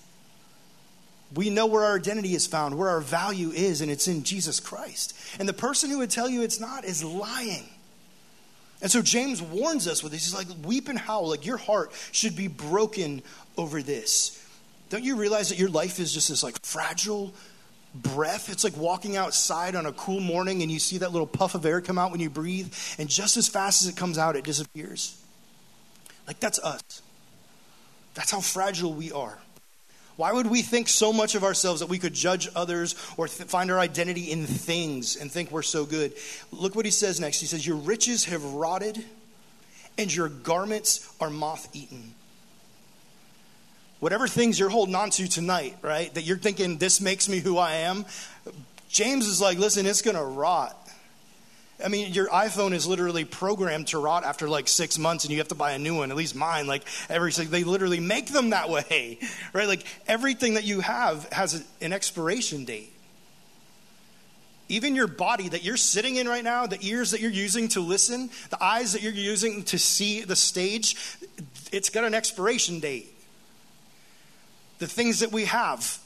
We 1.34 1.50
know 1.50 1.66
where 1.66 1.84
our 1.84 1.96
identity 1.96 2.34
is 2.34 2.48
found, 2.48 2.78
where 2.78 2.90
our 2.90 3.02
value 3.02 3.52
is, 3.52 3.82
and 3.82 3.92
it's 3.92 4.08
in 4.08 4.24
Jesus 4.24 4.60
Christ. 4.60 5.18
And 5.40 5.48
the 5.48 5.54
person 5.54 5.90
who 5.90 6.00
would 6.00 6.10
tell 6.10 6.30
you 6.30 6.42
it's 6.42 6.60
not 6.60 6.86
is 6.86 7.04
lying. 7.04 7.68
And 8.82 8.92
so 8.92 9.02
James 9.02 9.42
warns 9.42 9.88
us 9.88 10.04
with 10.04 10.12
this. 10.12 10.26
He's 10.26 10.36
like, 10.36 10.48
weep 10.64 10.88
and 10.88 11.00
howl, 11.00 11.30
like 11.30 11.46
your 11.46 11.58
heart 11.58 11.92
should 12.12 12.36
be 12.36 12.48
broken 12.48 13.24
over 13.58 13.82
this. 13.82 14.44
Don't 14.90 15.04
you 15.04 15.16
realize 15.16 15.50
that 15.50 15.58
your 15.58 15.70
life 15.70 16.00
is 16.00 16.14
just 16.14 16.30
this 16.30 16.44
like 16.44 16.64
fragile 16.64 17.34
breath? 17.96 18.52
It's 18.52 18.64
like 18.64 18.78
walking 18.78 19.18
outside 19.18 19.76
on 19.76 19.86
a 19.86 19.92
cool 19.94 20.20
morning 20.20 20.62
and 20.62 20.72
you 20.72 20.80
see 20.80 21.00
that 21.00 21.12
little 21.12 21.28
puff 21.28 21.56
of 21.56 21.66
air 21.66 21.82
come 21.82 21.98
out 21.98 22.12
when 22.12 22.20
you 22.20 22.30
breathe, 22.30 22.72
and 22.98 23.10
just 23.10 23.36
as 23.36 23.48
fast 23.48 23.82
as 23.82 23.90
it 23.90 23.98
comes 23.98 24.18
out, 24.18 24.36
it 24.36 24.44
disappears. 24.44 25.20
Like 26.28 26.40
that's 26.40 26.60
us. 26.60 27.02
That's 28.14 28.32
how 28.32 28.42
fragile 28.42 28.94
we 28.94 29.12
are. 29.12 29.38
Why 30.18 30.34
would 30.34 30.48
we 30.48 30.64
think 30.64 30.90
so 30.90 31.14
much 31.14 31.36
of 31.36 31.44
ourselves 31.44 31.80
that 31.80 31.90
we 31.90 32.00
could 32.00 32.14
judge 32.14 32.50
others 32.56 32.96
or 33.18 33.28
th- 33.28 33.50
find 33.50 33.72
our 33.72 33.80
identity 33.80 34.32
in 34.32 34.46
things 34.46 35.16
and 35.16 35.32
think 35.32 35.52
we're 35.52 35.62
so 35.62 35.86
good? 35.86 36.14
Look 36.52 36.76
what 36.76 36.86
he 36.86 36.92
says 36.92 37.20
next. 37.20 37.40
He 37.40 37.46
says, 37.46 37.66
Your 37.66 37.78
riches 37.78 38.26
have 38.26 38.44
rotted 38.44 39.04
and 39.98 40.14
your 40.14 40.28
garments 40.30 41.08
are 41.22 41.30
moth 41.30 41.70
eaten. 41.74 42.14
Whatever 44.00 44.28
things 44.28 44.60
you're 44.60 44.70
holding 44.70 44.96
on 44.96 45.10
to 45.12 45.28
tonight, 45.28 45.76
right, 45.82 46.14
that 46.14 46.24
you're 46.24 46.38
thinking, 46.38 46.78
this 46.78 47.02
makes 47.02 47.30
me 47.30 47.40
who 47.40 47.58
I 47.58 47.74
am, 47.74 48.06
James 48.90 49.28
is 49.28 49.42
like, 49.42 49.58
listen, 49.58 49.86
it's 49.86 50.02
going 50.02 50.16
to 50.18 50.24
rot. 50.24 50.76
I 51.84 51.90
mean, 51.90 52.12
your 52.12 52.28
iPhone 52.30 52.74
is 52.74 52.88
literally 52.88 53.24
programmed 53.24 53.88
to 53.88 54.00
rot 54.00 54.24
after 54.24 54.50
like 54.50 54.68
six 54.68 54.98
months, 54.98 55.26
and 55.26 55.32
you 55.32 55.38
have 55.38 55.50
to 55.50 55.56
buy 55.56 55.74
a 55.74 55.80
new 55.80 55.96
one. 55.96 56.10
At 56.10 56.18
least 56.18 56.36
mine, 56.36 56.66
like 56.66 56.84
every 57.08 57.32
they 57.32 57.64
literally 57.64 58.00
make 58.00 58.32
them 58.32 58.50
that 58.50 58.70
way, 58.70 59.20
right? 59.54 59.68
Like 59.68 59.86
everything 60.08 60.56
that 60.56 60.64
you 60.64 60.82
have 60.82 61.32
has 61.32 61.64
an 61.82 61.94
expiration 61.94 62.66
date. 62.66 62.92
Even 64.70 64.96
your 64.96 65.08
body 65.08 65.48
that 65.50 65.64
you're 65.64 65.78
sitting 65.78 66.18
in 66.18 66.28
right 66.28 66.44
now, 66.44 66.66
the 66.68 66.80
ears 66.82 67.12
that 67.12 67.22
you're 67.22 67.32
using 67.32 67.70
to 67.70 67.80
listen, 67.80 68.30
the 68.50 68.62
eyes 68.62 68.94
that 68.94 69.02
you're 69.02 69.14
using 69.14 69.64
to 69.66 69.78
see 69.78 70.22
the 70.22 70.36
stage, 70.36 71.18
it's 71.72 71.90
got 71.90 72.04
an 72.04 72.14
expiration 72.14 72.80
date. 72.80 73.14
The 74.80 74.88
things 74.88 75.22
that 75.22 75.32
we 75.32 75.46
have, 75.46 76.00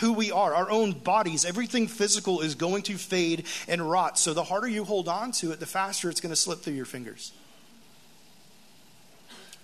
who 0.00 0.12
we 0.12 0.30
are, 0.30 0.54
our 0.54 0.70
own 0.70 0.92
bodies, 0.92 1.44
everything 1.44 1.86
physical 1.86 2.40
is 2.40 2.54
going 2.54 2.82
to 2.82 2.96
fade 2.96 3.46
and 3.68 3.88
rot. 3.88 4.18
So 4.18 4.34
the 4.34 4.44
harder 4.44 4.68
you 4.68 4.84
hold 4.84 5.08
on 5.08 5.32
to 5.32 5.52
it, 5.52 5.60
the 5.60 5.66
faster 5.66 6.10
it's 6.10 6.20
going 6.20 6.30
to 6.30 6.36
slip 6.36 6.60
through 6.60 6.74
your 6.74 6.84
fingers. 6.84 7.32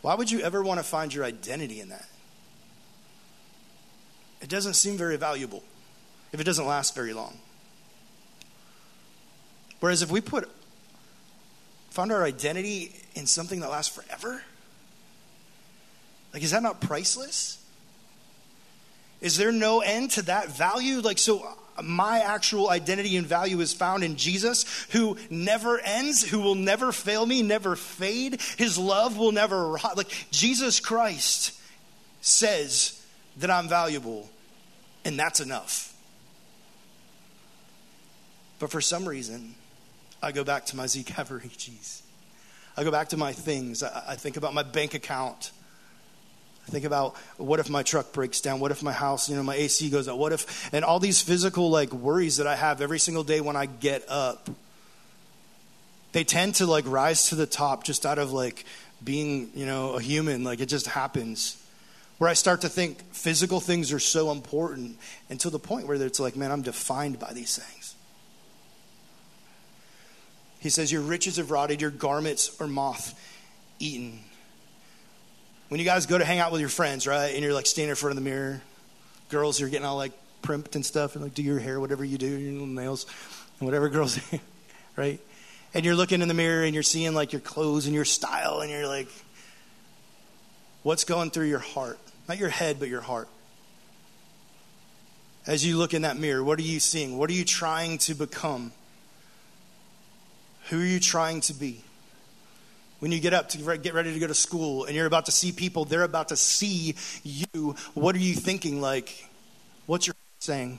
Why 0.03 0.15
would 0.15 0.31
you 0.31 0.41
ever 0.41 0.63
want 0.63 0.79
to 0.79 0.85
find 0.85 1.13
your 1.13 1.25
identity 1.25 1.81
in 1.81 1.91
that? 1.91 2.07
It 4.41 4.49
doesn't 4.49 4.75
seem 4.75 4.97
very 4.97 5.17
valuable 5.17 5.63
if 6.33 6.41
it 6.41 6.45
doesn't 6.45 6.67
last 6.67 6.95
very 6.95 7.13
long. 7.13 7.39
Whereas 9.81 10.03
if 10.03 10.11
we 10.11 10.21
put 10.21 10.49
found 11.91 12.13
our 12.13 12.23
identity 12.23 12.95
in 13.15 13.27
something 13.27 13.61
that 13.61 13.71
lasts 13.71 13.95
forever, 13.95 14.43
like 16.33 16.43
is 16.43 16.53
that 16.53 16.63
not 16.63 16.81
priceless? 16.81 17.60
Is 19.21 19.37
there 19.37 19.53
no 19.53 19.81
end 19.81 20.13
to 20.13 20.23
that 20.23 20.49
value? 20.49 21.01
Like, 21.01 21.19
so 21.19 21.43
uh, 21.77 21.83
my 21.83 22.21
actual 22.21 22.71
identity 22.71 23.17
and 23.17 23.27
value 23.27 23.61
is 23.61 23.75
found 23.75 24.03
in 24.03 24.17
Jesus, 24.17 24.65
who 24.91 25.17
never 25.29 25.79
ends, 25.79 26.23
who 26.23 26.41
will 26.41 26.55
never 26.55 26.93
fail 26.93 27.27
me, 27.27 27.43
never 27.43 27.77
fade. 27.77 28.41
His 28.57 28.79
love 28.79 29.19
will 29.19 29.33
never 29.33 29.69
rot. 29.69 29.97
Like, 29.97 30.11
Jesus 30.31 30.81
Christ 30.81 31.59
says 32.21 33.05
that 33.39 33.51
I'm 33.51 33.69
valuable, 33.69 34.29
and 35.05 35.19
that's 35.19 35.41
enough. 35.41 35.95
But 38.59 38.71
for 38.71 38.81
some 38.81 39.09
reason, 39.09 39.55
I 40.23 40.33
go 40.33 40.45
back 40.45 40.67
to 40.67 40.77
my 40.77 40.87
Z 40.87 41.05
cheese. 41.57 42.03
I 42.77 42.85
go 42.85 42.91
back 42.91 43.09
to 43.11 43.17
my 43.17 43.33
things. 43.33 43.83
I, 43.83 44.05
I 44.09 44.15
think 44.17 44.37
about 44.37 44.55
my 44.55 44.63
bank 44.63 44.95
account. 44.95 45.51
I 46.71 46.73
think 46.73 46.85
about 46.85 47.17
what 47.37 47.59
if 47.59 47.69
my 47.69 47.83
truck 47.83 48.13
breaks 48.13 48.41
down? 48.41 48.61
What 48.61 48.71
if 48.71 48.81
my 48.81 48.93
house, 48.93 49.29
you 49.29 49.35
know, 49.35 49.43
my 49.43 49.57
AC 49.57 49.91
goes 49.91 50.07
out? 50.07 50.19
What 50.19 50.33
if, 50.33 50.73
and 50.73 50.85
all 50.85 51.01
these 51.01 51.21
physical 51.21 51.69
like 51.69 51.93
worries 51.93 52.37
that 52.37 52.47
I 52.47 52.55
have 52.55 52.81
every 52.81 53.01
single 53.01 53.25
day 53.25 53.41
when 53.41 53.57
I 53.57 53.67
get 53.67 54.09
up, 54.09 54.49
they 56.13 56.23
tend 56.23 56.55
to 56.57 56.67
like 56.67 56.85
rise 56.87 57.31
to 57.31 57.35
the 57.35 57.47
top 57.47 57.83
just 57.83 58.07
out 58.07 58.19
of 58.19 58.31
like 58.31 58.65
being, 59.03 59.51
you 59.57 59.67
know, 59.67 59.95
a 59.95 60.01
human. 60.01 60.45
Like 60.45 60.61
it 60.61 60.67
just 60.67 60.87
happens. 60.87 61.61
Where 62.19 62.31
I 62.31 62.35
start 62.35 62.61
to 62.61 62.69
think 62.69 63.03
physical 63.13 63.59
things 63.59 63.93
are 63.93 63.99
so 63.99 64.31
important 64.31 64.97
until 65.29 65.51
the 65.51 65.59
point 65.59 65.89
where 65.89 66.01
it's 66.01 66.21
like, 66.21 66.37
man, 66.37 66.53
I'm 66.53 66.63
defined 66.63 67.19
by 67.19 67.33
these 67.33 67.59
things. 67.59 67.97
He 70.61 70.71
says, 70.71 70.93
Your 70.93 71.03
riches 71.03 71.37
have 71.39 71.51
rotted, 71.51 71.81
your 71.81 71.91
garments 71.91 72.61
are 72.61 72.69
moth 72.69 73.19
eaten. 73.81 74.21
When 75.71 75.79
you 75.79 75.87
guys 75.87 76.07
go 76.07 76.19
to 76.19 76.25
hang 76.25 76.41
out 76.41 76.51
with 76.51 76.61
your 76.61 76.69
friends, 76.69 77.07
right, 77.07 77.33
and 77.33 77.45
you're 77.45 77.55
like 77.55 77.65
standing 77.65 77.91
in 77.91 77.95
front 77.95 78.19
of 78.19 78.25
the 78.25 78.29
mirror, 78.29 78.61
girls, 79.29 79.61
you're 79.61 79.69
getting 79.69 79.87
all 79.87 79.97
like 79.97 80.11
primped 80.43 80.75
and 80.75 80.85
stuff, 80.85 81.15
and 81.15 81.23
like 81.23 81.33
do 81.33 81.45
your 81.45 81.61
hair, 81.61 81.79
whatever 81.79 82.05
you 82.05 82.19
do, 82.19 82.27
your 82.27 82.51
little 82.51 82.67
nails, 82.67 83.07
and 83.61 83.69
whatever 83.69 83.89
girls, 83.89 84.19
right? 84.97 85.21
And 85.73 85.85
you're 85.85 85.95
looking 85.95 86.23
in 86.23 86.29
the 86.29 86.35
mirror 86.35 86.65
and 86.65 86.75
you're 86.75 86.83
seeing 86.83 87.15
like 87.15 87.33
your 87.33 87.41
clothes 87.41 87.87
and 87.87 87.95
your 87.95 88.05
style, 88.05 88.63
and 88.63 88.69
you're 88.69 88.89
like, 88.89 89.07
what's 90.83 91.05
going 91.05 91.31
through 91.31 91.47
your 91.47 91.61
heart? 91.61 92.01
Not 92.29 92.39
your 92.39 92.49
head, 92.49 92.81
but 92.81 92.89
your 92.89 93.03
heart. 93.03 93.29
As 95.47 95.65
you 95.65 95.79
look 95.79 95.95
in 95.95 96.03
that 96.03 96.17
mirror, 96.17 96.43
what 96.43 96.59
are 96.59 96.63
you 96.63 96.81
seeing? 96.81 97.17
What 97.17 97.31
are 97.31 97.35
you 97.35 97.45
trying 97.45 97.99
to 97.99 98.15
become? 98.15 98.73
Who 100.71 100.81
are 100.81 100.85
you 100.85 100.99
trying 100.99 101.43
to 101.43 101.55
be? 101.55 101.85
When 103.01 103.13
you 103.13 103.19
get 103.19 103.33
up 103.33 103.49
to 103.51 103.79
get 103.79 103.95
ready 103.95 104.13
to 104.13 104.19
go 104.19 104.27
to 104.27 104.35
school 104.35 104.85
and 104.85 104.95
you're 104.95 105.07
about 105.07 105.27
to 105.27 105.33
see 105.33 105.53
people, 105.53 105.87
they're 105.87 106.03
about 106.03 106.29
to 106.29 106.37
see 106.37 106.95
you. 107.25 107.75
What 107.95 108.15
are 108.15 108.19
you 108.19 108.35
thinking? 108.35 108.81
Like, 108.81 109.29
what's 109.87 110.07
your 110.07 110.15
saying? 110.39 110.79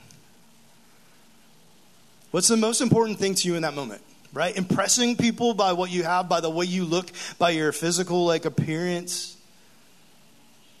What's 2.30 2.48
the 2.48 2.56
most 2.56 2.80
important 2.80 3.18
thing 3.18 3.34
to 3.34 3.48
you 3.48 3.56
in 3.56 3.62
that 3.62 3.74
moment? 3.74 4.02
Right? 4.32 4.56
Impressing 4.56 5.16
people 5.16 5.52
by 5.52 5.72
what 5.74 5.90
you 5.90 6.04
have, 6.04 6.28
by 6.28 6.40
the 6.40 6.48
way 6.48 6.64
you 6.64 6.84
look, 6.84 7.10
by 7.38 7.50
your 7.50 7.72
physical 7.72 8.24
like 8.24 8.44
appearance. 8.44 9.36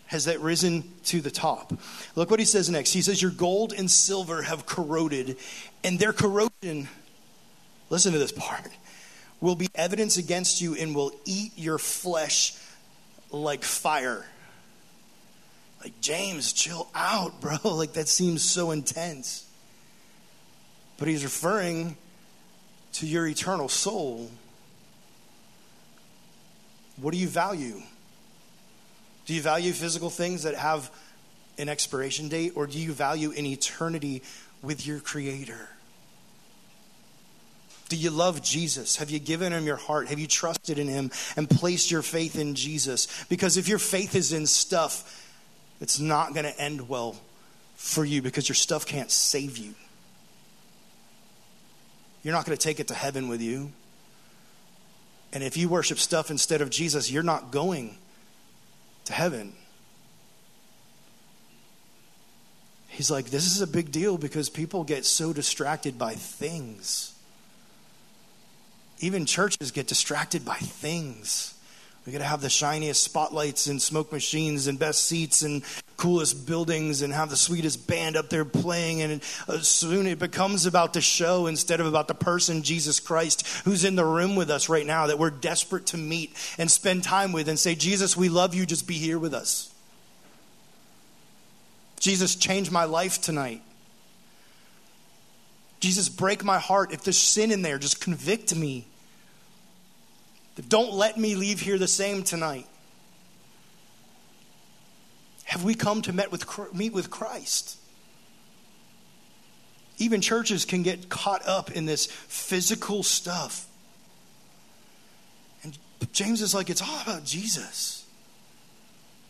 Has 0.06 0.26
that 0.26 0.40
risen 0.40 0.84
to 1.06 1.20
the 1.20 1.30
top? 1.30 1.72
Look 2.16 2.30
what 2.30 2.38
he 2.38 2.46
says 2.46 2.70
next. 2.70 2.92
He 2.92 3.02
says, 3.02 3.20
Your 3.20 3.30
gold 3.30 3.72
and 3.72 3.90
silver 3.90 4.42
have 4.42 4.64
corroded, 4.64 5.36
and 5.82 5.98
their 5.98 6.12
corrosion, 6.12 6.88
listen 7.90 8.12
to 8.12 8.18
this 8.18 8.32
part, 8.32 8.68
will 9.42 9.56
be 9.56 9.68
evidence 9.74 10.16
against 10.16 10.60
you 10.62 10.74
and 10.74 10.94
will 10.94 11.12
eat 11.26 11.52
your 11.56 11.76
flesh 11.76 12.54
like 13.30 13.64
fire. 13.64 14.24
Like, 15.82 16.00
James, 16.00 16.52
chill 16.52 16.88
out, 16.94 17.40
bro. 17.42 17.58
Like, 17.64 17.94
that 17.94 18.08
seems 18.08 18.42
so 18.42 18.70
intense. 18.70 19.44
But 20.96 21.08
he's 21.08 21.24
referring 21.24 21.96
to 22.94 23.06
your 23.06 23.26
eternal 23.26 23.68
soul. 23.68 24.30
What 26.96 27.12
do 27.12 27.18
you 27.18 27.26
value? 27.26 27.82
Do 29.26 29.34
you 29.34 29.42
value 29.42 29.72
physical 29.72 30.08
things 30.08 30.44
that 30.44 30.54
have 30.54 30.88
an 31.58 31.68
expiration 31.68 32.28
date, 32.28 32.52
or 32.54 32.68
do 32.68 32.78
you 32.78 32.92
value 32.92 33.32
an 33.32 33.46
eternity 33.46 34.22
with 34.62 34.86
your 34.86 35.00
Creator? 35.00 35.68
Do 37.92 37.98
you 37.98 38.08
love 38.08 38.40
Jesus? 38.40 38.96
Have 38.96 39.10
you 39.10 39.18
given 39.18 39.52
him 39.52 39.66
your 39.66 39.76
heart? 39.76 40.08
Have 40.08 40.18
you 40.18 40.26
trusted 40.26 40.78
in 40.78 40.88
him 40.88 41.10
and 41.36 41.50
placed 41.50 41.90
your 41.90 42.00
faith 42.00 42.38
in 42.38 42.54
Jesus? 42.54 43.06
Because 43.28 43.58
if 43.58 43.68
your 43.68 43.78
faith 43.78 44.14
is 44.14 44.32
in 44.32 44.46
stuff, 44.46 45.30
it's 45.78 46.00
not 46.00 46.32
going 46.32 46.46
to 46.46 46.58
end 46.58 46.88
well 46.88 47.20
for 47.76 48.02
you 48.02 48.22
because 48.22 48.48
your 48.48 48.56
stuff 48.56 48.86
can't 48.86 49.10
save 49.10 49.58
you. 49.58 49.74
You're 52.22 52.32
not 52.32 52.46
going 52.46 52.56
to 52.56 52.62
take 52.62 52.80
it 52.80 52.88
to 52.88 52.94
heaven 52.94 53.28
with 53.28 53.42
you. 53.42 53.70
And 55.34 55.44
if 55.44 55.58
you 55.58 55.68
worship 55.68 55.98
stuff 55.98 56.30
instead 56.30 56.62
of 56.62 56.70
Jesus, 56.70 57.10
you're 57.10 57.22
not 57.22 57.50
going 57.50 57.98
to 59.04 59.12
heaven. 59.12 59.52
He's 62.88 63.10
like, 63.10 63.26
this 63.26 63.44
is 63.44 63.60
a 63.60 63.66
big 63.66 63.92
deal 63.92 64.16
because 64.16 64.48
people 64.48 64.82
get 64.82 65.04
so 65.04 65.34
distracted 65.34 65.98
by 65.98 66.14
things. 66.14 67.11
Even 69.02 69.26
churches 69.26 69.72
get 69.72 69.88
distracted 69.88 70.44
by 70.44 70.54
things. 70.54 71.54
We 72.06 72.12
got 72.12 72.18
to 72.18 72.24
have 72.24 72.40
the 72.40 72.48
shiniest 72.48 73.02
spotlights 73.02 73.66
and 73.66 73.80
smoke 73.80 74.10
machines 74.10 74.66
and 74.66 74.78
best 74.78 75.04
seats 75.04 75.42
and 75.42 75.62
coolest 75.96 76.46
buildings 76.46 77.02
and 77.02 77.12
have 77.12 77.30
the 77.30 77.36
sweetest 77.36 77.86
band 77.86 78.16
up 78.16 78.28
there 78.28 78.44
playing. 78.44 79.02
And 79.02 79.22
soon 79.22 80.06
it 80.06 80.18
becomes 80.18 80.66
about 80.66 80.94
the 80.94 81.00
show 81.00 81.46
instead 81.46 81.78
of 81.80 81.86
about 81.86 82.08
the 82.08 82.14
person, 82.14 82.62
Jesus 82.62 82.98
Christ, 82.98 83.46
who's 83.64 83.84
in 83.84 83.94
the 83.94 84.04
room 84.04 84.34
with 84.34 84.50
us 84.50 84.68
right 84.68 84.86
now 84.86 85.08
that 85.08 85.18
we're 85.18 85.30
desperate 85.30 85.86
to 85.86 85.96
meet 85.96 86.34
and 86.58 86.70
spend 86.70 87.04
time 87.04 87.32
with 87.32 87.48
and 87.48 87.58
say, 87.58 87.76
Jesus, 87.76 88.16
we 88.16 88.28
love 88.28 88.54
you. 88.54 88.66
Just 88.66 88.88
be 88.88 88.94
here 88.94 89.18
with 89.18 89.34
us. 89.34 89.72
Jesus, 92.00 92.34
change 92.34 92.70
my 92.70 92.84
life 92.84 93.20
tonight. 93.20 93.62
Jesus, 95.78 96.08
break 96.08 96.42
my 96.44 96.58
heart. 96.58 96.92
If 96.92 97.02
there's 97.02 97.18
sin 97.18 97.52
in 97.52 97.62
there, 97.62 97.78
just 97.78 98.00
convict 98.00 98.54
me. 98.56 98.86
Don't 100.68 100.92
let 100.92 101.18
me 101.18 101.34
leave 101.34 101.60
here 101.60 101.78
the 101.78 101.88
same 101.88 102.22
tonight. 102.22 102.66
Have 105.44 105.64
we 105.64 105.74
come 105.74 106.02
to 106.02 106.12
meet 106.12 106.30
with, 106.30 106.74
meet 106.74 106.92
with 106.92 107.10
Christ? 107.10 107.78
Even 109.98 110.20
churches 110.20 110.64
can 110.64 110.82
get 110.82 111.08
caught 111.08 111.46
up 111.46 111.70
in 111.70 111.86
this 111.86 112.06
physical 112.06 113.02
stuff. 113.02 113.66
And 115.62 115.76
James 116.12 116.42
is 116.42 116.54
like, 116.54 116.70
it's 116.70 116.82
all 116.82 117.00
about 117.02 117.24
Jesus. 117.24 118.04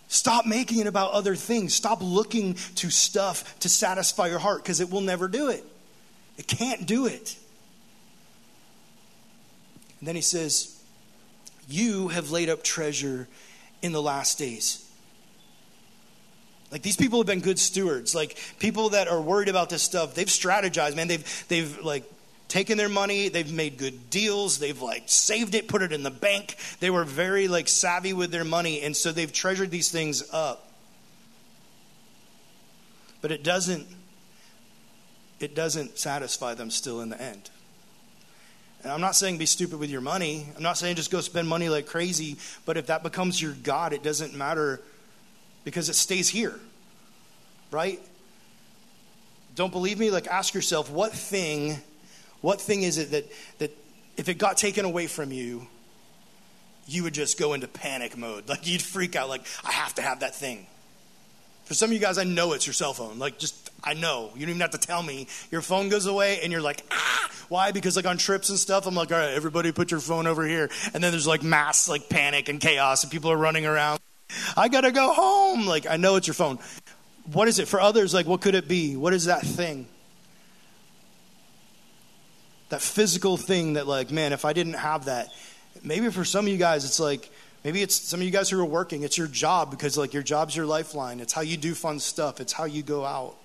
Stop 0.09 0.47
making 0.47 0.79
it 0.79 0.87
about 0.87 1.12
other 1.12 1.35
things. 1.35 1.75
Stop 1.75 1.99
looking 2.02 2.55
to 2.76 2.91
stuff 2.91 3.59
to 3.61 3.69
satisfy 3.69 4.29
your 4.29 4.38
heart 4.38 4.62
because 4.62 4.81
it 4.81 4.91
will 4.91 5.00
never 5.00 5.26
do 5.26 5.49
it. 5.49 5.64
It 6.37 6.47
can't 6.47 6.87
do 6.87 7.07
it. 7.07 7.37
And 9.99 10.09
then 10.09 10.14
he 10.14 10.23
says, 10.23 10.72
you 11.69 12.09
have 12.09 12.31
laid 12.31 12.49
up 12.49 12.62
treasure 12.62 13.28
in 13.81 13.92
the 13.92 14.02
last 14.02 14.38
days. 14.38 14.88
Like 16.71 16.83
these 16.83 16.97
people 16.97 17.19
have 17.19 17.26
been 17.26 17.40
good 17.40 17.59
stewards. 17.59 18.14
Like 18.14 18.38
people 18.59 18.90
that 18.90 19.07
are 19.07 19.21
worried 19.21 19.49
about 19.49 19.69
this 19.69 19.83
stuff, 19.83 20.14
they've 20.14 20.26
strategized, 20.26 20.97
man. 20.97 21.07
They've 21.07 21.45
they've 21.49 21.78
like 21.85 22.04
taken 22.49 22.78
their 22.78 22.88
money, 22.88 23.28
they've 23.28 23.52
made 23.52 23.76
good 23.78 24.11
deals, 24.11 24.59
they've 24.59 24.81
like 24.81 25.04
saved 25.07 25.54
it, 25.54 25.69
put 25.69 25.83
it 25.83 25.92
in 25.92 26.02
the 26.02 26.11
bank. 26.11 26.57
They 26.81 26.90
were 26.90 27.04
very 27.04 27.47
like 27.47 27.69
savvy 27.69 28.14
with 28.14 28.31
their 28.31 28.45
money, 28.45 28.81
and 28.83 28.97
so 28.97 29.12
they've 29.12 29.33
treasured 29.33 29.71
these 29.71 29.90
things 29.90 30.23
up. 30.33 30.71
But 33.21 33.33
it 33.33 33.45
doesn't 33.45 33.87
it 35.40 35.54
doesn't 35.54 35.99
satisfy 35.99 36.54
them 36.54 36.71
still 36.71 37.00
in 37.00 37.11
the 37.11 37.21
end. 37.21 37.50
And 38.83 38.93
I'm 38.93 39.01
not 39.01 39.15
saying 39.15 39.39
be 39.39 39.47
stupid 39.47 39.79
with 39.79 39.91
your 39.91 40.01
money. 40.01 40.47
I'm 40.57 40.62
not 40.62 40.77
saying 40.77 40.97
just 40.97 41.11
go 41.11 41.21
spend 41.21 41.49
money 41.49 41.69
like 41.69 41.87
crazy. 41.87 42.37
But 42.67 42.77
if 42.77 42.87
that 42.87 43.03
becomes 43.03 43.41
your 43.41 43.53
God, 43.53 43.93
it 43.93 44.03
doesn't 44.03 44.35
matter 44.35 44.81
because 45.65 45.89
it 45.89 45.95
stays 45.95 46.29
here, 46.29 46.59
right? 47.71 48.01
Don't 49.55 49.71
believe 49.73 49.99
me? 49.99 50.11
Like 50.11 50.27
ask 50.27 50.55
yourself, 50.55 50.91
what 50.91 51.12
thing, 51.12 51.79
what 52.41 52.61
thing 52.61 52.83
is 52.83 52.99
it 52.99 53.11
that 53.12 53.25
that 53.59 53.77
if 54.17 54.29
it 54.29 54.35
got 54.35 54.57
taken 54.57 54.85
away 54.85 55.07
from 55.07 55.33
you, 55.33 55.67
you 56.87 57.03
would 57.05 57.15
just 57.15 57.39
go 57.39 57.53
into 57.53 57.69
panic 57.69 58.17
mode. 58.17 58.45
Like 58.49 58.67
you'd 58.67 58.83
freak 58.83 59.17
out, 59.17 59.29
like, 59.29 59.43
I 59.65 59.73
have 59.73 59.95
to 59.95 60.03
have 60.03 60.21
that 60.21 60.35
thing. 60.35 60.67
For 61.73 61.76
some 61.76 61.88
of 61.88 61.95
you 61.95 62.00
guys, 62.00 62.19
I 62.19 62.25
know 62.25 62.52
it's 62.52 62.67
your 62.67 62.75
cell 62.75 62.93
phone. 62.93 63.19
Like, 63.19 63.38
just, 63.38 63.71
I 63.83 63.95
know. 63.95 64.29
You 64.35 64.41
don't 64.41 64.50
even 64.50 64.61
have 64.61 64.73
to 64.73 64.79
tell 64.79 65.02
me. 65.02 65.26
Your 65.50 65.62
phone 65.62 65.88
goes 65.88 66.05
away, 66.05 66.41
and 66.43 66.52
you're 66.52 66.61
like, 66.61 66.85
ah. 66.91 67.31
Why? 67.49 67.73
Because, 67.73 67.97
like, 67.97 68.05
on 68.05 68.19
trips 68.19 68.50
and 68.50 68.59
stuff, 68.59 68.87
I'm 68.87 68.95
like, 68.95 69.11
all 69.11 69.17
right, 69.17 69.31
everybody 69.31 69.73
put 69.73 69.91
your 69.91 70.00
phone 70.00 70.26
over 70.26 70.47
here. 70.47 70.69
And 70.93 71.02
then 71.02 71.12
there's, 71.12 71.26
like, 71.26 71.43
mass, 71.43 71.88
like, 71.88 72.11
panic 72.11 72.50
and 72.50 72.61
chaos, 72.61 73.05
and 73.05 73.11
people 73.11 73.33
are 73.33 73.38
running 73.38 73.64
around. 73.64 74.00
I 74.55 74.69
got 74.69 74.83
to 74.83 74.93
go 74.93 75.14
home. 75.14 75.67
Like, 75.67 75.87
I 75.88 75.97
know 75.97 76.17
it's 76.17 76.26
your 76.26 76.35
phone. 76.35 76.59
What 77.33 77.49
is 77.49 77.59
it? 77.59 77.69
For 77.69 77.81
others, 77.81 78.12
like, 78.12 78.26
what 78.26 78.43
could 78.43 78.55
it 78.55 78.69
be? 78.69 78.95
What 78.95 79.14
is 79.14 79.25
that 79.25 79.41
thing? 79.41 79.87
That 82.69 82.83
physical 82.83 83.38
thing 83.38 83.73
that, 83.73 83.87
like, 83.87 84.11
man, 84.11 84.35
if 84.35 84.45
I 84.45 84.52
didn't 84.52 84.75
have 84.75 85.07
that, 85.07 85.31
maybe 85.83 86.11
for 86.11 86.26
some 86.26 86.45
of 86.45 86.52
you 86.52 86.59
guys, 86.59 86.85
it's 86.85 87.00
like, 87.00 87.31
Maybe 87.64 87.83
it's 87.83 87.95
some 87.95 88.21
of 88.21 88.26
you 88.26 88.33
guys 88.33 88.50
who 88.50 88.61
are 88.61 88.64
working, 88.64 89.02
it's 89.02 89.16
your 89.16 89.28
job 89.28 89.71
because 89.71 89.97
like 89.97 90.12
your 90.12 90.23
job's 90.23 90.57
your 90.57 90.66
lifeline. 90.66 91.21
It's 91.21 91.33
how 91.33 91.42
you 91.42 91.57
do 91.57 91.75
fun 91.75 92.00
stuff, 92.00 92.40
it's 92.40 92.52
how 92.52 92.64
you 92.64 92.83
go 92.83 93.04
out. 93.04 93.37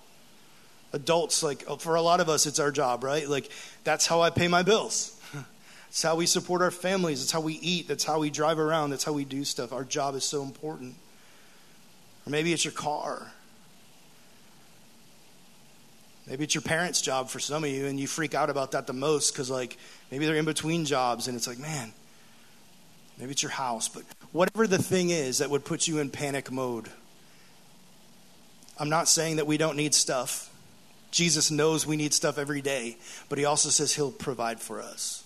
Adults, 0.92 1.42
like 1.42 1.64
oh, 1.68 1.76
for 1.76 1.94
a 1.94 2.02
lot 2.02 2.20
of 2.20 2.28
us, 2.28 2.46
it's 2.46 2.58
our 2.58 2.72
job, 2.72 3.04
right? 3.04 3.28
Like 3.28 3.50
that's 3.84 4.06
how 4.06 4.20
I 4.22 4.30
pay 4.30 4.48
my 4.48 4.62
bills. 4.62 5.14
It's 5.90 6.02
how 6.02 6.16
we 6.16 6.26
support 6.26 6.60
our 6.60 6.70
families. 6.70 7.22
It's 7.22 7.32
how 7.32 7.40
we 7.40 7.54
eat. 7.54 7.88
That's 7.88 8.04
how 8.04 8.18
we 8.18 8.28
drive 8.28 8.58
around. 8.58 8.90
That's 8.90 9.04
how 9.04 9.14
we 9.14 9.24
do 9.24 9.42
stuff. 9.42 9.72
Our 9.72 9.84
job 9.84 10.14
is 10.16 10.22
so 10.22 10.42
important. 10.42 10.96
Or 12.26 12.30
maybe 12.30 12.52
it's 12.52 12.62
your 12.62 12.74
car. 12.74 13.32
Maybe 16.28 16.44
it's 16.44 16.54
your 16.54 16.62
parents' 16.62 17.00
job 17.00 17.30
for 17.30 17.38
some 17.38 17.64
of 17.64 17.70
you, 17.70 17.86
and 17.86 17.98
you 17.98 18.06
freak 18.06 18.34
out 18.34 18.50
about 18.50 18.72
that 18.72 18.86
the 18.86 18.92
most 18.92 19.32
because, 19.32 19.48
like, 19.48 19.78
maybe 20.10 20.26
they're 20.26 20.36
in 20.36 20.44
between 20.44 20.84
jobs, 20.84 21.26
and 21.26 21.34
it's 21.34 21.46
like, 21.46 21.58
man, 21.58 21.90
maybe 23.18 23.32
it's 23.32 23.42
your 23.42 23.52
house. 23.52 23.88
But 23.88 24.04
whatever 24.32 24.66
the 24.66 24.82
thing 24.82 25.10
is 25.10 25.38
that 25.38 25.50
would 25.50 25.64
put 25.64 25.86
you 25.86 25.98
in 25.98 26.10
panic 26.10 26.50
mode, 26.50 26.88
I'm 28.78 28.88
not 28.88 29.08
saying 29.08 29.36
that 29.36 29.46
we 29.46 29.58
don't 29.58 29.76
need 29.76 29.94
stuff. 29.94 30.52
Jesus 31.10 31.50
knows 31.50 31.86
we 31.86 31.96
need 31.96 32.14
stuff 32.14 32.38
every 32.38 32.60
day, 32.60 32.96
but 33.28 33.38
he 33.38 33.44
also 33.44 33.70
says 33.70 33.94
he'll 33.94 34.12
provide 34.12 34.60
for 34.60 34.80
us. 34.80 35.24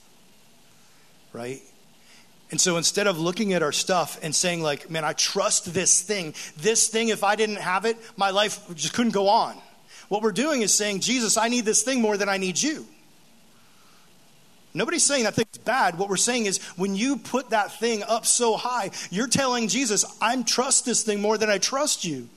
Right? 1.32 1.61
And 2.50 2.61
so 2.61 2.76
instead 2.76 3.06
of 3.06 3.18
looking 3.18 3.54
at 3.54 3.62
our 3.62 3.72
stuff 3.72 4.18
and 4.22 4.34
saying, 4.34 4.62
like, 4.62 4.90
man, 4.90 5.04
I 5.04 5.14
trust 5.14 5.72
this 5.72 6.02
thing, 6.02 6.34
this 6.58 6.88
thing, 6.88 7.08
if 7.08 7.25
I 7.25 7.34
didn't 7.34 7.56
have 7.56 7.87
it, 7.87 7.96
my 8.16 8.30
life 8.30 8.62
just 8.75 8.92
couldn't 8.92 9.12
go 9.12 9.28
on. 9.28 9.56
What 10.08 10.22
we're 10.22 10.32
doing 10.32 10.61
is 10.61 10.75
saying, 10.75 11.00
Jesus, 11.00 11.38
I 11.38 11.49
need 11.49 11.64
this 11.64 11.82
thing 11.82 12.02
more 12.02 12.18
than 12.18 12.28
I 12.28 12.37
need 12.37 12.61
you. 12.61 12.87
Nobody's 14.75 15.05
saying 15.05 15.25
that 15.25 15.35
thing's 15.35 15.59
bad. 15.59 15.99
What 15.99 16.09
we're 16.09 16.17
saying 16.17 16.47
is 16.47 16.62
when 16.76 16.97
you 16.97 17.19
put 17.19 17.50
that 17.50 17.79
thing 17.79 18.02
up 18.02 18.25
so 18.25 18.57
high, 18.57 18.91
you're 19.11 19.26
telling 19.26 19.69
Jesus, 19.69 20.05
I 20.21 20.41
trust 20.43 20.85
this 20.85 21.02
thing 21.02 21.21
more 21.21 21.37
than 21.37 21.50
I 21.50 21.59
trust 21.59 22.05
you. 22.05 22.29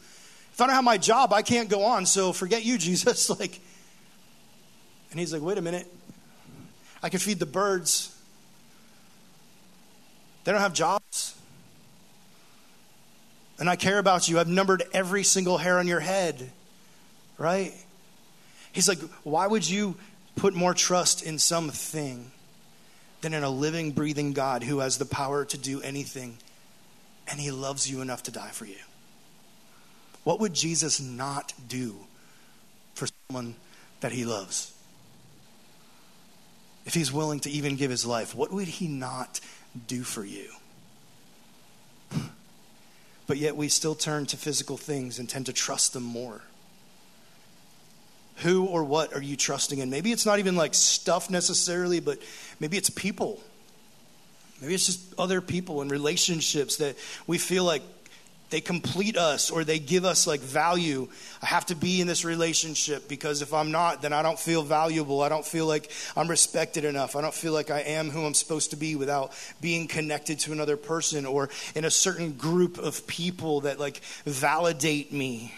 If 0.51 0.61
I 0.61 0.67
don't 0.67 0.75
have 0.75 0.83
my 0.83 0.97
job, 0.97 1.33
I 1.33 1.41
can't 1.41 1.69
go 1.69 1.83
on, 1.83 2.05
so 2.05 2.33
forget 2.33 2.65
you, 2.65 2.77
Jesus. 2.79 3.29
like, 3.29 3.59
and 5.11 5.19
he's 5.19 5.31
like, 5.31 5.41
wait 5.41 5.57
a 5.57 5.61
minute. 5.61 5.91
I 7.01 7.09
can 7.09 7.19
feed 7.19 7.39
the 7.39 7.45
birds. 7.45 8.11
They 10.43 10.51
don't 10.51 10.61
have 10.61 10.73
jobs. 10.73 11.35
And 13.59 13.69
I 13.69 13.75
care 13.75 13.99
about 13.99 14.27
you. 14.27 14.39
I've 14.39 14.47
numbered 14.47 14.83
every 14.93 15.23
single 15.23 15.57
hair 15.57 15.79
on 15.79 15.87
your 15.87 16.01
head 16.01 16.51
right? 17.37 17.73
He's 18.71 18.87
like, 18.87 18.99
why 19.23 19.47
would 19.47 19.67
you 19.67 19.95
put 20.35 20.53
more 20.53 20.73
trust 20.73 21.23
in 21.23 21.39
something 21.39 22.31
than 23.21 23.33
in 23.33 23.43
a 23.43 23.49
living, 23.49 23.91
breathing 23.91 24.33
God 24.33 24.63
who 24.63 24.79
has 24.79 24.97
the 24.97 25.05
power 25.05 25.45
to 25.45 25.57
do 25.57 25.81
anything 25.81 26.37
and 27.27 27.39
he 27.39 27.51
loves 27.51 27.89
you 27.89 28.01
enough 28.01 28.23
to 28.23 28.31
die 28.31 28.49
for 28.49 28.65
you? 28.65 28.75
What 30.23 30.39
would 30.39 30.53
Jesus 30.53 30.99
not 30.99 31.53
do 31.67 31.95
for 32.93 33.07
someone 33.27 33.55
that 34.01 34.11
he 34.11 34.25
loves? 34.25 34.73
If 36.85 36.93
he's 36.93 37.11
willing 37.11 37.39
to 37.41 37.49
even 37.49 37.75
give 37.75 37.89
his 37.89 38.05
life, 38.05 38.35
what 38.35 38.51
would 38.51 38.67
he 38.67 38.87
not 38.87 39.39
do 39.87 40.03
for 40.03 40.23
you? 40.23 40.51
But 43.27 43.37
yet 43.37 43.55
we 43.55 43.69
still 43.69 43.95
turn 43.95 44.27
to 44.27 44.37
physical 44.37 44.77
things 44.77 45.17
and 45.17 45.27
tend 45.27 45.47
to 45.47 45.53
trust 45.53 45.93
them 45.93 46.03
more. 46.03 46.41
Who 48.37 48.65
or 48.65 48.83
what 48.83 49.13
are 49.13 49.21
you 49.21 49.37
trusting 49.37 49.79
in? 49.79 49.89
Maybe 49.89 50.11
it's 50.11 50.25
not 50.25 50.39
even 50.39 50.55
like 50.55 50.73
stuff 50.73 51.29
necessarily, 51.29 51.99
but 51.99 52.19
maybe 52.59 52.77
it's 52.77 52.89
people. 52.89 53.41
Maybe 54.61 54.73
it's 54.73 54.85
just 54.85 55.13
other 55.17 55.41
people 55.41 55.81
and 55.81 55.91
relationships 55.91 56.77
that 56.77 56.95
we 57.27 57.37
feel 57.37 57.63
like 57.63 57.81
they 58.49 58.61
complete 58.61 59.17
us 59.17 59.49
or 59.49 59.63
they 59.63 59.79
give 59.79 60.05
us 60.05 60.27
like 60.27 60.39
value. 60.39 61.07
I 61.41 61.47
have 61.47 61.65
to 61.67 61.75
be 61.75 61.99
in 61.99 62.07
this 62.07 62.23
relationship 62.23 63.07
because 63.09 63.41
if 63.41 63.53
I'm 63.53 63.71
not, 63.71 64.01
then 64.01 64.13
I 64.13 64.21
don't 64.21 64.39
feel 64.39 64.63
valuable. 64.63 65.21
I 65.21 65.29
don't 65.29 65.45
feel 65.45 65.65
like 65.65 65.91
I'm 66.15 66.29
respected 66.29 66.85
enough. 66.85 67.15
I 67.15 67.21
don't 67.21 67.33
feel 67.33 67.53
like 67.53 67.71
I 67.71 67.81
am 67.81 68.09
who 68.09 68.23
I'm 68.25 68.33
supposed 68.33 68.69
to 68.69 68.77
be 68.77 68.95
without 68.95 69.33
being 69.61 69.87
connected 69.87 70.39
to 70.41 70.51
another 70.51 70.77
person 70.77 71.25
or 71.25 71.49
in 71.73 71.85
a 71.85 71.91
certain 71.91 72.33
group 72.33 72.77
of 72.77 73.07
people 73.07 73.61
that 73.61 73.79
like 73.79 74.01
validate 74.25 75.11
me. 75.11 75.53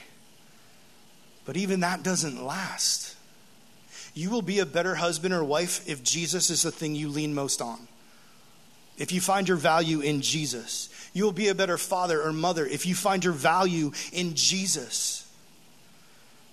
But 1.47 1.55
even 1.55 1.79
that 1.79 2.03
doesn't 2.03 2.43
last. 2.43 3.15
You 4.13 4.29
will 4.29 4.41
be 4.41 4.59
a 4.59 4.65
better 4.65 4.95
husband 4.95 5.33
or 5.33 5.43
wife 5.45 5.87
if 5.87 6.03
Jesus 6.03 6.49
is 6.49 6.63
the 6.63 6.71
thing 6.71 6.93
you 6.93 7.07
lean 7.07 7.33
most 7.33 7.61
on. 7.61 7.87
If 8.97 9.13
you 9.13 9.21
find 9.21 9.47
your 9.47 9.57
value 9.57 10.01
in 10.01 10.21
Jesus, 10.21 10.89
you 11.13 11.23
will 11.23 11.31
be 11.31 11.47
a 11.47 11.55
better 11.55 11.77
father 11.77 12.21
or 12.21 12.33
mother 12.33 12.65
if 12.65 12.85
you 12.85 12.95
find 12.95 13.23
your 13.23 13.33
value 13.33 13.93
in 14.11 14.35
Jesus. 14.35 15.31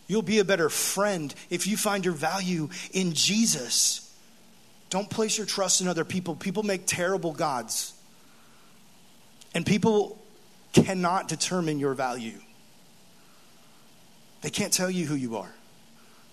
You'll 0.07 0.23
be 0.23 0.39
a 0.39 0.45
better 0.45 0.69
friend 0.69 1.35
if 1.51 1.67
you 1.67 1.77
find 1.77 2.05
your 2.05 2.15
value 2.15 2.69
in 2.93 3.15
Jesus. 3.15 4.15
Don't 4.91 5.11
place 5.11 5.39
your 5.39 5.47
trust 5.47 5.81
in 5.81 5.89
other 5.89 6.05
people. 6.05 6.37
People 6.37 6.63
make 6.63 6.87
terrible 6.87 7.33
gods, 7.33 7.95
and 9.55 9.67
people 9.67 10.23
cannot 10.73 11.27
determine 11.27 11.81
your 11.81 11.95
value. 11.95 12.39
They 14.45 14.51
can't 14.51 14.75
tell 14.75 14.91
you 14.91 15.07
who 15.07 15.15
you 15.15 15.39
are. 15.39 15.51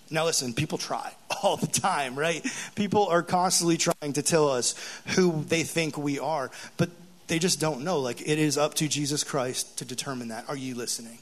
Now, 0.10 0.26
listen, 0.26 0.52
people 0.52 0.78
try 0.78 1.14
all 1.44 1.56
the 1.56 1.66
time, 1.66 2.20
right? 2.20 2.46
People 2.76 3.08
are 3.08 3.24
constantly 3.24 3.78
trying 3.78 4.12
to 4.14 4.22
tell 4.22 4.50
us 4.50 4.76
who 5.16 5.46
they 5.48 5.64
think 5.64 5.98
we 5.98 6.20
are, 6.20 6.52
but 6.76 6.90
they 7.28 7.40
just 7.40 7.62
don't 7.62 7.86
know. 7.86 8.00
Like, 8.00 8.20
it 8.20 8.38
is 8.38 8.58
up 8.58 8.74
to 8.76 8.90
Jesus 8.90 9.24
Christ 9.24 9.78
to 9.78 9.86
determine 9.86 10.28
that. 10.28 10.50
Are 10.50 10.58
you 10.58 10.76
listening? 10.76 11.20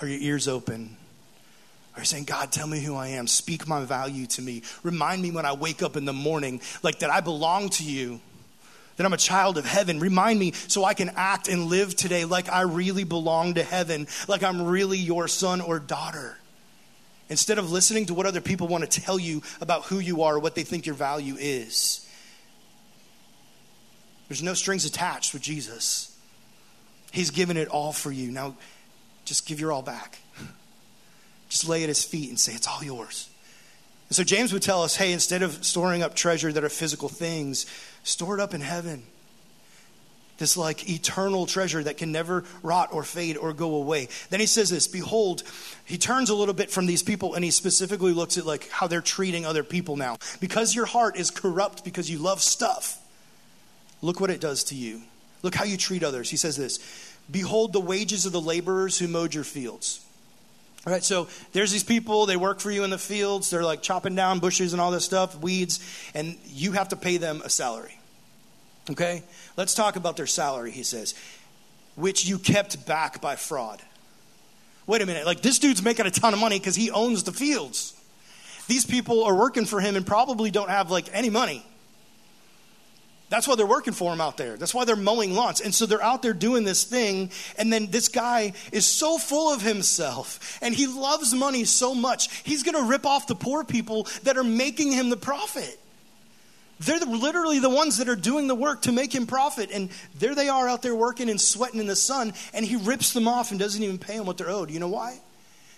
Are 0.00 0.08
your 0.08 0.18
ears 0.22 0.48
open? 0.48 0.96
Are 1.94 2.00
you 2.00 2.06
saying, 2.06 2.24
God, 2.24 2.50
tell 2.50 2.66
me 2.66 2.80
who 2.80 2.96
I 2.96 3.08
am? 3.08 3.26
Speak 3.26 3.68
my 3.68 3.84
value 3.84 4.24
to 4.28 4.40
me. 4.40 4.62
Remind 4.82 5.20
me 5.20 5.32
when 5.32 5.44
I 5.44 5.52
wake 5.52 5.82
up 5.82 5.98
in 5.98 6.06
the 6.06 6.14
morning, 6.14 6.62
like 6.82 7.00
that 7.00 7.10
I 7.10 7.20
belong 7.20 7.68
to 7.70 7.84
you 7.84 8.20
that 8.98 9.06
I'm 9.06 9.12
a 9.14 9.16
child 9.16 9.56
of 9.56 9.64
heaven. 9.64 10.00
Remind 10.00 10.38
me 10.38 10.52
so 10.52 10.84
I 10.84 10.92
can 10.92 11.10
act 11.14 11.48
and 11.48 11.66
live 11.66 11.96
today 11.96 12.24
like 12.24 12.50
I 12.50 12.62
really 12.62 13.04
belong 13.04 13.54
to 13.54 13.62
heaven, 13.62 14.08
like 14.26 14.42
I'm 14.42 14.66
really 14.66 14.98
your 14.98 15.28
son 15.28 15.60
or 15.60 15.78
daughter. 15.78 16.36
Instead 17.30 17.58
of 17.58 17.70
listening 17.70 18.06
to 18.06 18.14
what 18.14 18.26
other 18.26 18.40
people 18.40 18.66
want 18.66 18.90
to 18.90 19.00
tell 19.00 19.18
you 19.18 19.42
about 19.60 19.84
who 19.84 20.00
you 20.00 20.22
are, 20.22 20.34
or 20.34 20.38
what 20.38 20.54
they 20.54 20.64
think 20.64 20.84
your 20.84 20.94
value 20.94 21.36
is. 21.38 22.04
There's 24.28 24.42
no 24.42 24.54
strings 24.54 24.84
attached 24.84 25.32
with 25.32 25.42
Jesus. 25.42 26.16
He's 27.12 27.30
given 27.30 27.56
it 27.56 27.68
all 27.68 27.92
for 27.92 28.10
you. 28.10 28.30
Now, 28.30 28.56
just 29.24 29.46
give 29.46 29.60
your 29.60 29.72
all 29.72 29.82
back. 29.82 30.18
Just 31.48 31.66
lay 31.66 31.82
at 31.82 31.88
his 31.88 32.04
feet 32.04 32.28
and 32.28 32.38
say, 32.38 32.52
It's 32.52 32.68
all 32.68 32.84
yours. 32.84 33.30
And 34.08 34.16
so 34.16 34.24
James 34.24 34.52
would 34.52 34.62
tell 34.62 34.82
us 34.82 34.96
hey, 34.96 35.12
instead 35.12 35.42
of 35.42 35.64
storing 35.64 36.02
up 36.02 36.14
treasure 36.14 36.52
that 36.52 36.64
are 36.64 36.68
physical 36.68 37.08
things, 37.08 37.64
store 38.02 38.34
it 38.34 38.40
up 38.40 38.54
in 38.54 38.60
heaven. 38.60 39.02
This 40.38 40.56
like 40.56 40.88
eternal 40.88 41.46
treasure 41.46 41.82
that 41.82 41.96
can 41.96 42.12
never 42.12 42.44
rot 42.62 42.90
or 42.92 43.02
fade 43.02 43.36
or 43.36 43.52
go 43.52 43.74
away. 43.74 44.08
Then 44.30 44.38
he 44.38 44.46
says 44.46 44.70
this 44.70 44.86
Behold, 44.86 45.42
he 45.84 45.98
turns 45.98 46.30
a 46.30 46.34
little 46.34 46.54
bit 46.54 46.70
from 46.70 46.86
these 46.86 47.02
people 47.02 47.34
and 47.34 47.44
he 47.44 47.50
specifically 47.50 48.12
looks 48.12 48.38
at 48.38 48.46
like 48.46 48.68
how 48.70 48.86
they're 48.86 49.00
treating 49.00 49.44
other 49.44 49.64
people 49.64 49.96
now. 49.96 50.18
Because 50.40 50.76
your 50.76 50.86
heart 50.86 51.16
is 51.16 51.30
corrupt 51.30 51.84
because 51.84 52.08
you 52.08 52.18
love 52.18 52.40
stuff, 52.40 52.98
look 54.00 54.20
what 54.20 54.30
it 54.30 54.40
does 54.40 54.62
to 54.64 54.76
you. 54.76 55.02
Look 55.42 55.54
how 55.54 55.64
you 55.64 55.76
treat 55.76 56.02
others. 56.04 56.30
He 56.30 56.36
says 56.36 56.56
this 56.56 56.78
Behold 57.30 57.72
the 57.72 57.80
wages 57.80 58.24
of 58.24 58.32
the 58.32 58.40
laborers 58.40 58.98
who 58.98 59.08
mowed 59.08 59.34
your 59.34 59.44
fields. 59.44 60.04
All 60.88 60.94
right, 60.94 61.04
so 61.04 61.28
there's 61.52 61.70
these 61.70 61.84
people, 61.84 62.24
they 62.24 62.38
work 62.38 62.60
for 62.60 62.70
you 62.70 62.82
in 62.82 62.88
the 62.88 62.96
fields, 62.96 63.50
they're 63.50 63.62
like 63.62 63.82
chopping 63.82 64.14
down 64.14 64.38
bushes 64.38 64.72
and 64.72 64.80
all 64.80 64.90
this 64.90 65.04
stuff, 65.04 65.38
weeds, 65.38 65.80
and 66.14 66.34
you 66.46 66.72
have 66.72 66.88
to 66.88 66.96
pay 66.96 67.18
them 67.18 67.42
a 67.44 67.50
salary. 67.50 67.98
Okay? 68.88 69.22
Let's 69.58 69.74
talk 69.74 69.96
about 69.96 70.16
their 70.16 70.26
salary, 70.26 70.70
he 70.70 70.82
says, 70.82 71.14
which 71.94 72.24
you 72.24 72.38
kept 72.38 72.86
back 72.86 73.20
by 73.20 73.36
fraud. 73.36 73.82
Wait 74.86 75.02
a 75.02 75.04
minute, 75.04 75.26
like 75.26 75.42
this 75.42 75.58
dude's 75.58 75.82
making 75.82 76.06
a 76.06 76.10
ton 76.10 76.32
of 76.32 76.40
money 76.40 76.58
because 76.58 76.74
he 76.74 76.90
owns 76.90 77.22
the 77.24 77.32
fields. 77.32 77.92
These 78.66 78.86
people 78.86 79.24
are 79.24 79.34
working 79.34 79.66
for 79.66 79.82
him 79.82 79.94
and 79.94 80.06
probably 80.06 80.50
don't 80.50 80.70
have 80.70 80.90
like 80.90 81.10
any 81.12 81.28
money. 81.28 81.66
That's 83.30 83.46
why 83.46 83.56
they're 83.56 83.66
working 83.66 83.92
for 83.92 84.12
him 84.12 84.20
out 84.22 84.38
there. 84.38 84.56
That's 84.56 84.72
why 84.72 84.86
they're 84.86 84.96
mowing 84.96 85.34
lawns. 85.34 85.60
And 85.60 85.74
so 85.74 85.84
they're 85.84 86.02
out 86.02 86.22
there 86.22 86.32
doing 86.32 86.64
this 86.64 86.84
thing. 86.84 87.30
And 87.58 87.70
then 87.70 87.90
this 87.90 88.08
guy 88.08 88.54
is 88.72 88.86
so 88.86 89.18
full 89.18 89.52
of 89.52 89.60
himself 89.60 90.58
and 90.62 90.74
he 90.74 90.86
loves 90.86 91.34
money 91.34 91.64
so 91.64 91.94
much, 91.94 92.30
he's 92.42 92.62
going 92.62 92.76
to 92.76 92.88
rip 92.88 93.04
off 93.04 93.26
the 93.26 93.34
poor 93.34 93.64
people 93.64 94.06
that 94.22 94.38
are 94.38 94.44
making 94.44 94.92
him 94.92 95.10
the 95.10 95.16
profit. 95.16 95.78
They're 96.80 97.00
literally 97.00 97.58
the 97.58 97.68
ones 97.68 97.98
that 97.98 98.08
are 98.08 98.16
doing 98.16 98.46
the 98.46 98.54
work 98.54 98.82
to 98.82 98.92
make 98.92 99.14
him 99.14 99.26
profit. 99.26 99.70
And 99.72 99.90
there 100.18 100.34
they 100.34 100.48
are 100.48 100.68
out 100.68 100.80
there 100.80 100.94
working 100.94 101.28
and 101.28 101.40
sweating 101.40 101.80
in 101.80 101.86
the 101.86 101.96
sun. 101.96 102.32
And 102.54 102.64
he 102.64 102.76
rips 102.76 103.12
them 103.12 103.26
off 103.26 103.50
and 103.50 103.58
doesn't 103.58 103.82
even 103.82 103.98
pay 103.98 104.16
them 104.16 104.26
what 104.26 104.38
they're 104.38 104.48
owed. 104.48 104.70
You 104.70 104.78
know 104.78 104.88
why? 104.88 105.18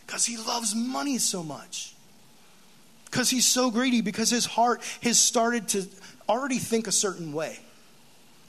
Because 0.07 0.27
he 0.27 0.37
loves 0.37 0.75
money 0.75 1.19
so 1.19 1.43
much. 1.43 1.95
Because 3.07 3.31
he's 3.31 3.47
so 3.47 3.71
greedy, 3.71 4.03
because 4.03 4.31
his 4.31 4.45
heart 4.45 4.83
has 5.03 5.19
started 5.19 5.69
to 5.69 5.89
already 6.31 6.59
think 6.59 6.87
a 6.87 6.93
certain 6.93 7.33
way. 7.33 7.59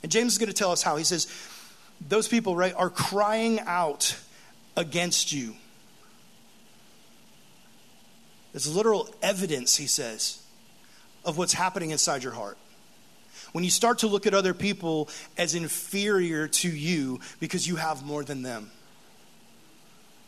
And 0.03 0.11
James 0.11 0.33
is 0.33 0.37
going 0.37 0.47
to 0.47 0.53
tell 0.53 0.71
us 0.71 0.83
how. 0.83 0.95
He 0.95 1.03
says, 1.03 1.27
Those 2.07 2.27
people, 2.27 2.55
right, 2.55 2.73
are 2.75 2.89
crying 2.89 3.59
out 3.61 4.15
against 4.77 5.33
you. 5.33 5.55
It's 8.53 8.67
literal 8.67 9.13
evidence, 9.21 9.77
he 9.77 9.87
says, 9.87 10.41
of 11.23 11.37
what's 11.37 11.53
happening 11.53 11.91
inside 11.91 12.23
your 12.23 12.33
heart. 12.33 12.57
When 13.53 13.63
you 13.63 13.69
start 13.69 13.99
to 13.99 14.07
look 14.07 14.27
at 14.27 14.33
other 14.33 14.53
people 14.53 15.09
as 15.37 15.55
inferior 15.55 16.47
to 16.47 16.69
you 16.69 17.19
because 17.39 17.67
you 17.67 17.77
have 17.77 18.03
more 18.03 18.23
than 18.23 18.41
them, 18.43 18.71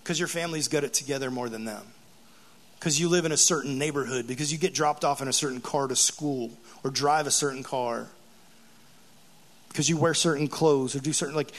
because 0.01 0.19
your 0.19 0.27
family's 0.27 0.67
got 0.67 0.83
it 0.83 0.93
together 0.93 1.31
more 1.31 1.49
than 1.49 1.65
them, 1.65 1.85
because 2.83 2.99
you 2.99 3.07
live 3.07 3.23
in 3.23 3.31
a 3.31 3.37
certain 3.37 3.77
neighborhood, 3.77 4.27
because 4.27 4.51
you 4.51 4.57
get 4.57 4.73
dropped 4.73 5.05
off 5.05 5.21
in 5.21 5.29
a 5.29 5.33
certain 5.33 5.61
car 5.61 5.87
to 5.87 5.95
school 5.95 6.51
or 6.83 6.91
drive 6.91 7.27
a 7.27 7.31
certain 7.31 7.63
car, 7.63 8.09
because 9.69 9.87
you 9.87 9.95
wear 9.95 10.13
certain 10.13 10.49
clothes 10.49 10.93
or 10.93 10.99
do 10.99 11.13
certain, 11.13 11.33
like, 11.33 11.53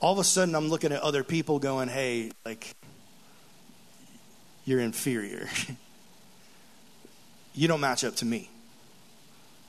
all 0.00 0.12
of 0.12 0.18
a 0.18 0.24
sudden 0.24 0.56
I'm 0.56 0.66
looking 0.66 0.90
at 0.90 1.00
other 1.02 1.22
people 1.22 1.60
going, 1.60 1.86
hey, 1.86 2.32
like, 2.44 2.74
you're 4.64 4.80
inferior. 4.80 5.46
you 7.54 7.68
don't 7.68 7.80
match 7.80 8.02
up 8.02 8.16
to 8.16 8.24
me. 8.24 8.50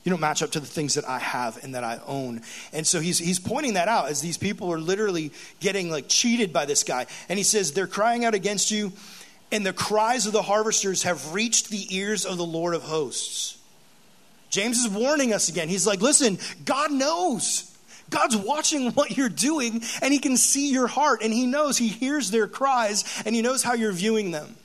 You 0.03 0.09
don't 0.09 0.19
match 0.19 0.41
up 0.41 0.49
to 0.53 0.59
the 0.59 0.65
things 0.65 0.95
that 0.95 1.07
I 1.07 1.19
have 1.19 1.63
and 1.63 1.75
that 1.75 1.83
I 1.83 1.99
own. 2.07 2.41
And 2.73 2.87
so 2.87 2.99
he's, 2.99 3.19
he's 3.19 3.39
pointing 3.39 3.75
that 3.75 3.87
out 3.87 4.09
as 4.09 4.19
these 4.19 4.37
people 4.39 4.73
are 4.73 4.79
literally 4.79 5.31
getting 5.59 5.91
like 5.91 6.05
cheated 6.07 6.51
by 6.51 6.65
this 6.65 6.83
guy. 6.83 7.05
And 7.29 7.37
he 7.37 7.43
says, 7.43 7.73
They're 7.73 7.85
crying 7.85 8.25
out 8.25 8.33
against 8.33 8.71
you, 8.71 8.93
and 9.51 9.65
the 9.65 9.73
cries 9.73 10.25
of 10.25 10.33
the 10.33 10.41
harvesters 10.41 11.03
have 11.03 11.33
reached 11.33 11.69
the 11.69 11.95
ears 11.95 12.25
of 12.25 12.37
the 12.37 12.45
Lord 12.45 12.75
of 12.75 12.83
hosts. 12.83 13.57
James 14.49 14.77
is 14.77 14.89
warning 14.89 15.33
us 15.33 15.49
again. 15.49 15.69
He's 15.69 15.87
like, 15.87 16.01
Listen, 16.01 16.37
God 16.65 16.91
knows. 16.91 17.73
God's 18.09 18.37
watching 18.37 18.91
what 18.91 19.17
you're 19.17 19.27
doing, 19.27 19.83
and 20.01 20.13
He 20.13 20.19
can 20.19 20.37
see 20.37 20.71
your 20.71 20.87
heart, 20.87 21.21
and 21.21 21.33
He 21.33 21.45
knows, 21.45 21.77
He 21.77 21.89
hears 21.89 22.31
their 22.31 22.47
cries, 22.47 23.21
and 23.25 23.35
He 23.35 23.41
knows 23.41 23.63
how 23.63 23.73
you're 23.73 23.91
viewing 23.91 24.31
them. 24.31 24.55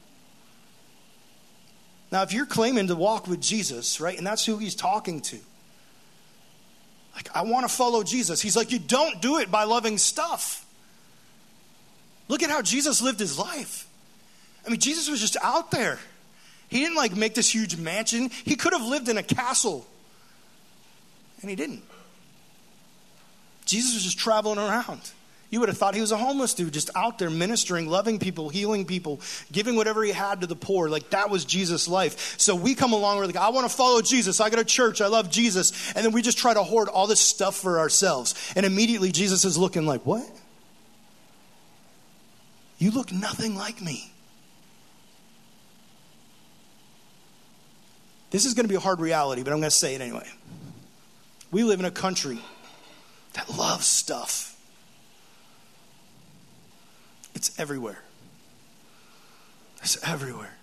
Now, 2.12 2.22
if 2.22 2.34
you're 2.34 2.46
claiming 2.46 2.88
to 2.88 2.94
walk 2.94 3.26
with 3.26 3.40
Jesus, 3.40 3.98
right, 3.98 4.16
and 4.16 4.26
that's 4.26 4.44
who 4.44 4.58
he's 4.58 4.74
talking 4.74 5.22
to, 5.22 5.38
like, 7.14 7.34
I 7.34 7.42
want 7.42 7.66
to 7.66 7.74
follow 7.74 8.02
Jesus. 8.02 8.40
He's 8.40 8.54
like, 8.54 8.70
you 8.70 8.78
don't 8.78 9.20
do 9.22 9.38
it 9.38 9.50
by 9.50 9.64
loving 9.64 9.96
stuff. 9.96 10.66
Look 12.28 12.42
at 12.42 12.50
how 12.50 12.62
Jesus 12.62 13.00
lived 13.02 13.18
his 13.18 13.38
life. 13.38 13.88
I 14.66 14.70
mean, 14.70 14.80
Jesus 14.80 15.08
was 15.08 15.20
just 15.20 15.36
out 15.42 15.70
there. 15.70 15.98
He 16.68 16.80
didn't 16.80 16.96
like 16.96 17.14
make 17.16 17.34
this 17.34 17.52
huge 17.52 17.76
mansion. 17.76 18.30
He 18.44 18.56
could 18.56 18.72
have 18.72 18.82
lived 18.82 19.08
in 19.08 19.18
a 19.18 19.22
castle, 19.22 19.86
and 21.40 21.50
he 21.50 21.56
didn't. 21.56 21.82
Jesus 23.66 23.94
was 23.94 24.04
just 24.04 24.18
traveling 24.18 24.58
around. 24.58 25.12
You 25.52 25.60
would 25.60 25.68
have 25.68 25.76
thought 25.76 25.94
he 25.94 26.00
was 26.00 26.12
a 26.12 26.16
homeless 26.16 26.54
dude, 26.54 26.72
just 26.72 26.88
out 26.96 27.18
there 27.18 27.28
ministering, 27.28 27.86
loving 27.86 28.18
people, 28.18 28.48
healing 28.48 28.86
people, 28.86 29.20
giving 29.52 29.76
whatever 29.76 30.02
he 30.02 30.10
had 30.10 30.40
to 30.40 30.46
the 30.46 30.56
poor. 30.56 30.88
Like 30.88 31.10
that 31.10 31.28
was 31.28 31.44
Jesus' 31.44 31.86
life. 31.86 32.40
So 32.40 32.56
we 32.56 32.74
come 32.74 32.94
along, 32.94 33.18
we're 33.18 33.26
like, 33.26 33.36
I 33.36 33.50
want 33.50 33.68
to 33.68 33.76
follow 33.76 34.00
Jesus. 34.00 34.40
I 34.40 34.48
go 34.48 34.56
to 34.56 34.64
church. 34.64 35.02
I 35.02 35.08
love 35.08 35.30
Jesus. 35.30 35.92
And 35.94 36.06
then 36.06 36.12
we 36.12 36.22
just 36.22 36.38
try 36.38 36.54
to 36.54 36.62
hoard 36.62 36.88
all 36.88 37.06
this 37.06 37.20
stuff 37.20 37.54
for 37.54 37.78
ourselves. 37.80 38.34
And 38.56 38.64
immediately 38.64 39.12
Jesus 39.12 39.44
is 39.44 39.58
looking 39.58 39.84
like, 39.84 40.06
What? 40.06 40.24
You 42.78 42.90
look 42.90 43.12
nothing 43.12 43.54
like 43.54 43.82
me. 43.82 44.11
This 48.32 48.46
is 48.46 48.54
going 48.54 48.64
to 48.64 48.68
be 48.68 48.76
a 48.76 48.80
hard 48.80 48.98
reality, 48.98 49.42
but 49.42 49.52
I'm 49.52 49.60
going 49.60 49.70
to 49.70 49.76
say 49.76 49.94
it 49.94 50.00
anyway. 50.00 50.26
We 51.50 51.64
live 51.64 51.80
in 51.80 51.86
a 51.86 51.90
country 51.90 52.38
that 53.34 53.50
loves 53.50 53.86
stuff. 53.86 54.58
It's 57.34 57.58
everywhere. 57.60 57.98
It's 59.82 60.02
everywhere. 60.08 60.54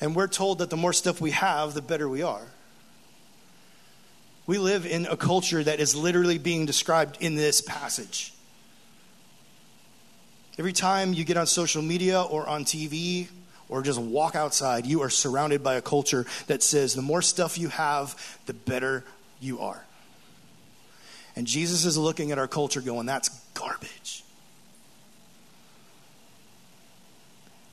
And 0.00 0.16
we're 0.16 0.26
told 0.26 0.58
that 0.58 0.68
the 0.68 0.76
more 0.76 0.92
stuff 0.92 1.20
we 1.20 1.30
have, 1.30 1.74
the 1.74 1.82
better 1.82 2.08
we 2.08 2.22
are. 2.22 2.42
We 4.44 4.58
live 4.58 4.84
in 4.84 5.06
a 5.06 5.16
culture 5.16 5.62
that 5.62 5.78
is 5.78 5.94
literally 5.94 6.38
being 6.38 6.66
described 6.66 7.18
in 7.20 7.36
this 7.36 7.60
passage. 7.60 8.34
Every 10.58 10.72
time 10.72 11.12
you 11.12 11.22
get 11.22 11.36
on 11.36 11.46
social 11.46 11.82
media 11.82 12.20
or 12.20 12.48
on 12.48 12.64
TV 12.64 13.28
or 13.72 13.80
just 13.80 13.98
walk 13.98 14.36
outside, 14.36 14.84
you 14.84 15.00
are 15.00 15.08
surrounded 15.08 15.62
by 15.62 15.76
a 15.76 15.80
culture 15.80 16.26
that 16.46 16.62
says 16.62 16.92
the 16.92 17.00
more 17.00 17.22
stuff 17.22 17.56
you 17.56 17.68
have, 17.68 18.38
the 18.44 18.52
better 18.52 19.02
you 19.40 19.60
are. 19.60 19.82
And 21.36 21.46
Jesus 21.46 21.86
is 21.86 21.96
looking 21.96 22.32
at 22.32 22.38
our 22.38 22.46
culture 22.46 22.82
going, 22.82 23.06
that's 23.06 23.30
garbage. 23.54 24.24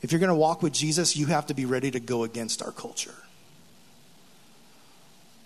If 0.01 0.13
you're 0.13 0.19
going 0.19 0.29
to 0.29 0.35
walk 0.35 0.63
with 0.63 0.71
Jesus, 0.71 1.17
you 1.17 1.25
have 1.25 1.47
to 1.47 1.53
be 1.53 1.65
ready 1.65 1.91
to 1.91 1.99
go 1.99 2.23
against 2.23 2.63
our 2.63 2.71
culture. 2.71 3.15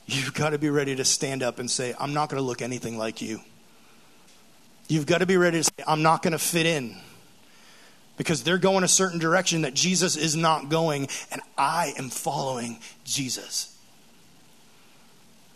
You've 0.06 0.36
got 0.36 0.52
to 0.52 0.60
be 0.60 0.70
ready 0.70 0.96
to 0.96 1.04
stand 1.04 1.42
up 1.42 1.58
and 1.58 1.70
say, 1.70 1.96
I'm 2.00 2.14
not 2.14 2.30
going 2.30 2.40
to 2.40 2.46
look 2.46 2.62
anything 2.62 2.96
like 3.00 3.24
you. 3.24 3.42
You've 4.88 5.08
got 5.08 5.18
to 5.18 5.26
be 5.26 5.38
ready 5.38 5.62
to 5.62 5.64
say, 5.64 5.84
I'm 5.88 6.04
not 6.04 6.22
going 6.22 6.34
to 6.34 6.38
fit 6.38 6.68
in 6.68 6.96
because 8.18 8.44
they're 8.44 8.58
going 8.58 8.84
a 8.84 8.88
certain 8.88 9.20
direction 9.20 9.64
that 9.64 9.74
Jesus 9.74 10.16
is 10.16 10.36
not 10.36 10.70
going, 10.70 11.08
and 11.32 11.42
I 11.58 11.94
am 11.98 12.10
following 12.10 12.80
Jesus. 13.04 13.78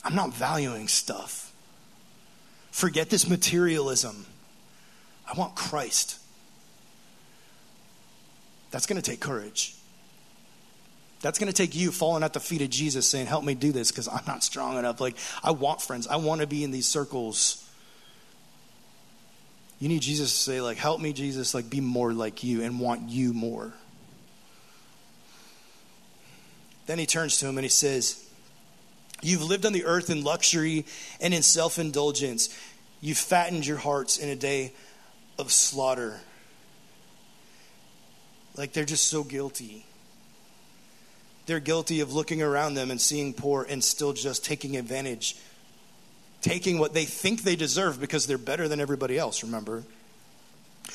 I'm 0.03 0.15
not 0.15 0.33
valuing 0.33 0.87
stuff. 0.87 1.51
Forget 2.71 3.09
this 3.09 3.29
materialism. 3.29 4.25
I 5.27 5.37
want 5.37 5.55
Christ. 5.55 6.19
That's 8.71 8.85
going 8.85 9.01
to 9.01 9.11
take 9.11 9.19
courage. 9.19 9.75
That's 11.21 11.39
going 11.39 11.51
to 11.51 11.53
take 11.53 11.75
you 11.75 11.91
falling 11.91 12.23
at 12.23 12.33
the 12.33 12.39
feet 12.39 12.61
of 12.61 12.69
Jesus 12.69 13.07
saying, 13.07 13.25
Help 13.25 13.43
me 13.43 13.55
do 13.55 13.71
this 13.71 13.91
because 13.91 14.07
I'm 14.07 14.23
not 14.27 14.43
strong 14.43 14.77
enough. 14.77 15.01
Like, 15.01 15.17
I 15.43 15.51
want 15.51 15.81
friends. 15.81 16.07
I 16.07 16.17
want 16.17 16.41
to 16.41 16.47
be 16.47 16.63
in 16.63 16.71
these 16.71 16.85
circles. 16.85 17.66
You 19.79 19.89
need 19.89 20.01
Jesus 20.01 20.31
to 20.33 20.39
say, 20.39 20.61
like, 20.61 20.77
help 20.77 20.99
me, 20.99 21.13
Jesus, 21.13 21.53
like, 21.53 21.69
be 21.69 21.81
more 21.81 22.11
like 22.13 22.43
you 22.43 22.63
and 22.63 22.79
want 22.79 23.09
you 23.09 23.33
more. 23.33 23.73
Then 26.87 26.97
he 26.97 27.05
turns 27.05 27.37
to 27.39 27.47
him 27.47 27.57
and 27.57 27.65
he 27.65 27.69
says, 27.69 28.23
You've 29.21 29.43
lived 29.43 29.65
on 29.65 29.73
the 29.73 29.85
earth 29.85 30.09
in 30.09 30.23
luxury 30.23 30.85
and 31.19 31.33
in 31.33 31.41
self 31.41 31.79
indulgence. 31.79 32.55
You've 33.01 33.17
fattened 33.17 33.65
your 33.65 33.77
hearts 33.77 34.17
in 34.17 34.29
a 34.29 34.35
day 34.35 34.73
of 35.37 35.51
slaughter. 35.51 36.19
Like 38.55 38.73
they're 38.73 38.85
just 38.85 39.07
so 39.07 39.23
guilty. 39.23 39.85
They're 41.45 41.59
guilty 41.59 42.01
of 42.01 42.13
looking 42.13 42.41
around 42.41 42.73
them 42.73 42.91
and 42.91 42.99
seeing 42.99 43.33
poor 43.33 43.65
and 43.67 43.83
still 43.83 44.13
just 44.13 44.43
taking 44.43 44.75
advantage, 44.75 45.37
taking 46.41 46.79
what 46.79 46.93
they 46.93 47.05
think 47.05 47.43
they 47.43 47.55
deserve 47.55 47.99
because 47.99 48.27
they're 48.27 48.37
better 48.37 48.67
than 48.67 48.79
everybody 48.79 49.17
else, 49.17 49.43
remember? 49.43 49.83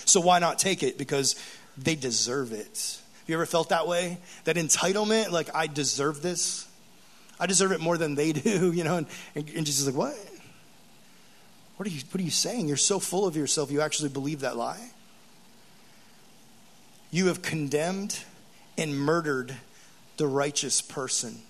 So 0.05 0.21
why 0.21 0.39
not 0.39 0.59
take 0.59 0.83
it? 0.83 0.99
Because 0.99 1.37
they 1.77 1.95
deserve 1.95 2.53
it. 2.53 3.01
Have 3.21 3.29
you 3.29 3.35
ever 3.35 3.47
felt 3.47 3.69
that 3.69 3.87
way? 3.87 4.19
That 4.45 4.57
entitlement, 4.57 5.31
like, 5.31 5.55
I 5.55 5.67
deserve 5.67 6.23
this. 6.23 6.67
I 7.39 7.47
deserve 7.47 7.73
it 7.73 7.81
more 7.81 7.97
than 7.97 8.15
they 8.15 8.33
do, 8.33 8.73
you 8.73 8.85
know? 8.85 8.97
And, 8.97 9.07
and, 9.35 9.49
and 9.51 9.67
Jesus 9.67 9.81
is 9.81 9.87
like, 9.87 9.97
what? 9.97 10.17
What 11.77 11.89
are, 11.89 11.91
you, 11.91 12.01
what 12.11 12.21
are 12.21 12.25
you 12.25 12.31
saying? 12.31 12.69
You're 12.69 12.77
so 12.77 12.99
full 12.99 13.27
of 13.27 13.37
yourself, 13.37 13.71
you 13.71 13.81
actually 13.81 14.11
believe 14.11 14.41
that 14.41 14.57
lie? 14.57 14.91
You 17.11 17.27
have 17.27 17.43
condemned 17.43 18.19
and 18.79 18.99
murdered 18.99 19.55
the 20.17 20.27
righteous 20.27 20.81
person. 20.81 21.41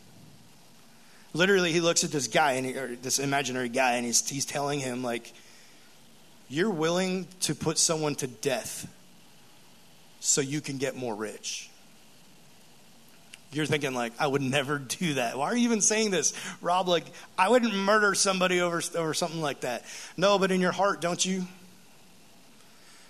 Literally, 1.34 1.72
he 1.72 1.80
looks 1.80 2.04
at 2.04 2.10
this 2.10 2.28
guy, 2.28 2.52
and 2.52 2.66
he, 2.66 2.74
or 2.76 2.94
this 2.96 3.18
imaginary 3.18 3.68
guy, 3.68 3.94
and 3.94 4.04
he's, 4.04 4.28
he's 4.28 4.44
telling 4.44 4.80
him, 4.80 5.02
like, 5.02 5.32
you're 6.48 6.70
willing 6.70 7.26
to 7.40 7.54
put 7.54 7.78
someone 7.78 8.14
to 8.16 8.26
death 8.26 8.86
so 10.20 10.40
you 10.40 10.60
can 10.60 10.76
get 10.76 10.94
more 10.94 11.14
rich. 11.14 11.70
You're 13.52 13.66
thinking, 13.66 13.94
like, 13.94 14.12
I 14.18 14.26
would 14.26 14.42
never 14.42 14.78
do 15.00 15.14
that. 15.14 15.38
Why 15.38 15.46
are 15.46 15.56
you 15.56 15.64
even 15.64 15.80
saying 15.80 16.10
this? 16.10 16.34
Rob, 16.60 16.88
like, 16.88 17.04
I 17.38 17.48
wouldn't 17.48 17.74
murder 17.74 18.14
somebody 18.14 18.60
over, 18.60 18.82
over 18.94 19.14
something 19.14 19.40
like 19.40 19.60
that. 19.60 19.84
No, 20.16 20.38
but 20.38 20.50
in 20.50 20.60
your 20.60 20.72
heart, 20.72 21.00
don't 21.00 21.24
you? 21.24 21.46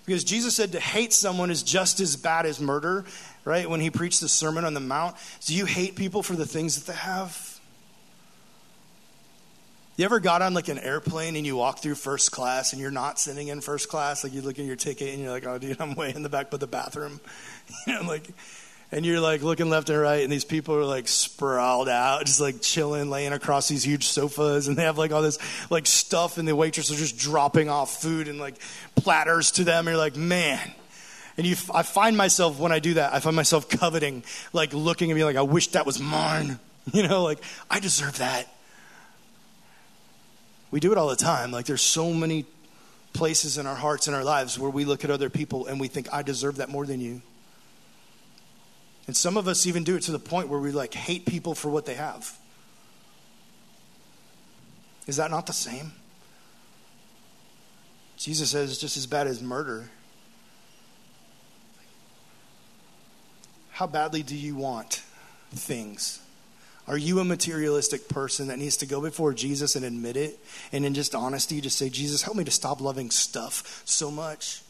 Because 0.04 0.24
Jesus 0.24 0.56
said 0.56 0.72
to 0.72 0.80
hate 0.80 1.12
someone 1.12 1.50
is 1.50 1.62
just 1.62 2.00
as 2.00 2.16
bad 2.16 2.44
as 2.44 2.60
murder, 2.60 3.04
right? 3.44 3.68
When 3.68 3.80
he 3.80 3.90
preached 3.90 4.20
the 4.20 4.28
Sermon 4.28 4.64
on 4.64 4.74
the 4.74 4.80
Mount. 4.80 5.16
Do 5.46 5.54
you 5.54 5.64
hate 5.64 5.94
people 5.94 6.22
for 6.22 6.34
the 6.34 6.46
things 6.46 6.76
that 6.76 6.90
they 6.90 6.98
have? 6.98 7.51
You 9.96 10.06
ever 10.06 10.20
got 10.20 10.40
on 10.40 10.54
like 10.54 10.68
an 10.68 10.78
airplane 10.78 11.36
and 11.36 11.44
you 11.44 11.56
walk 11.56 11.80
through 11.80 11.96
first 11.96 12.32
class 12.32 12.72
and 12.72 12.80
you're 12.80 12.90
not 12.90 13.18
sitting 13.18 13.48
in 13.48 13.60
first 13.60 13.90
class? 13.90 14.24
Like 14.24 14.32
you 14.32 14.40
look 14.40 14.58
at 14.58 14.64
your 14.64 14.76
ticket 14.76 15.12
and 15.12 15.22
you're 15.22 15.30
like, 15.30 15.46
oh, 15.46 15.58
dude, 15.58 15.80
I'm 15.80 15.94
way 15.94 16.14
in 16.14 16.22
the 16.22 16.30
back 16.30 16.50
by 16.50 16.56
the 16.56 16.66
bathroom. 16.66 17.20
You 17.86 17.94
know, 17.94 18.02
like, 18.02 18.28
and 18.90 19.06
you're 19.06 19.20
like 19.20 19.42
looking 19.42 19.70
left 19.70 19.88
and 19.88 19.98
right, 19.98 20.22
and 20.22 20.30
these 20.30 20.44
people 20.44 20.74
are 20.74 20.84
like 20.84 21.08
sprawled 21.08 21.88
out, 21.88 22.26
just 22.26 22.40
like 22.40 22.60
chilling, 22.60 23.08
laying 23.08 23.32
across 23.32 23.68
these 23.68 23.84
huge 23.84 24.04
sofas, 24.04 24.68
and 24.68 24.76
they 24.76 24.82
have 24.82 24.98
like 24.98 25.12
all 25.12 25.22
this 25.22 25.38
like 25.70 25.86
stuff, 25.86 26.36
and 26.36 26.46
the 26.46 26.54
waitress 26.54 26.90
are 26.90 26.96
just 26.96 27.16
dropping 27.16 27.70
off 27.70 28.02
food 28.02 28.28
and 28.28 28.38
like 28.38 28.56
platters 28.94 29.52
to 29.52 29.64
them. 29.64 29.86
You're 29.86 29.96
like, 29.96 30.16
man, 30.16 30.60
And 31.36 31.46
you, 31.46 31.56
I 31.72 31.82
find 31.82 32.16
myself, 32.16 32.58
when 32.58 32.72
I 32.72 32.78
do 32.78 32.94
that, 32.94 33.14
I 33.14 33.20
find 33.20 33.34
myself 33.34 33.68
coveting, 33.68 34.22
like 34.52 34.74
looking 34.74 35.10
at 35.10 35.14
me 35.14 35.24
like, 35.24 35.36
I 35.36 35.42
wish 35.42 35.68
that 35.68 35.86
was 35.86 36.00
mine. 36.00 36.58
You 36.92 37.06
know, 37.06 37.22
like, 37.22 37.38
I 37.70 37.78
deserve 37.78 38.18
that. 38.18 38.51
We 40.72 40.80
do 40.80 40.90
it 40.90 40.98
all 40.98 41.08
the 41.08 41.16
time. 41.16 41.52
Like, 41.52 41.66
there's 41.66 41.82
so 41.82 42.12
many 42.12 42.46
places 43.12 43.58
in 43.58 43.66
our 43.66 43.74
hearts 43.76 44.08
and 44.08 44.16
our 44.16 44.24
lives 44.24 44.58
where 44.58 44.70
we 44.70 44.84
look 44.84 45.04
at 45.04 45.10
other 45.10 45.30
people 45.30 45.66
and 45.66 45.78
we 45.78 45.86
think, 45.86 46.12
I 46.12 46.22
deserve 46.22 46.56
that 46.56 46.70
more 46.70 46.86
than 46.86 46.98
you. 46.98 47.22
And 49.06 49.16
some 49.16 49.36
of 49.36 49.46
us 49.46 49.66
even 49.66 49.84
do 49.84 49.96
it 49.96 50.02
to 50.04 50.12
the 50.12 50.18
point 50.18 50.48
where 50.48 50.58
we 50.58 50.72
like 50.72 50.94
hate 50.94 51.26
people 51.26 51.54
for 51.54 51.68
what 51.68 51.86
they 51.86 51.94
have. 51.94 52.36
Is 55.06 55.16
that 55.16 55.30
not 55.30 55.46
the 55.46 55.52
same? 55.52 55.92
Jesus 58.16 58.50
says 58.50 58.70
it's 58.70 58.80
just 58.80 58.96
as 58.96 59.06
bad 59.06 59.26
as 59.26 59.42
murder. 59.42 59.90
How 63.72 63.86
badly 63.86 64.22
do 64.22 64.36
you 64.36 64.54
want 64.54 65.02
things? 65.50 66.20
Are 66.88 66.98
you 66.98 67.20
a 67.20 67.24
materialistic 67.24 68.08
person 68.08 68.48
that 68.48 68.58
needs 68.58 68.78
to 68.78 68.86
go 68.86 69.00
before 69.00 69.32
Jesus 69.32 69.76
and 69.76 69.84
admit 69.84 70.16
it? 70.16 70.38
And 70.72 70.84
in 70.84 70.94
just 70.94 71.14
honesty, 71.14 71.60
just 71.60 71.78
say, 71.78 71.88
Jesus, 71.88 72.22
help 72.22 72.36
me 72.36 72.44
to 72.44 72.50
stop 72.50 72.80
loving 72.80 73.10
stuff 73.10 73.82
so 73.84 74.10
much. 74.10 74.62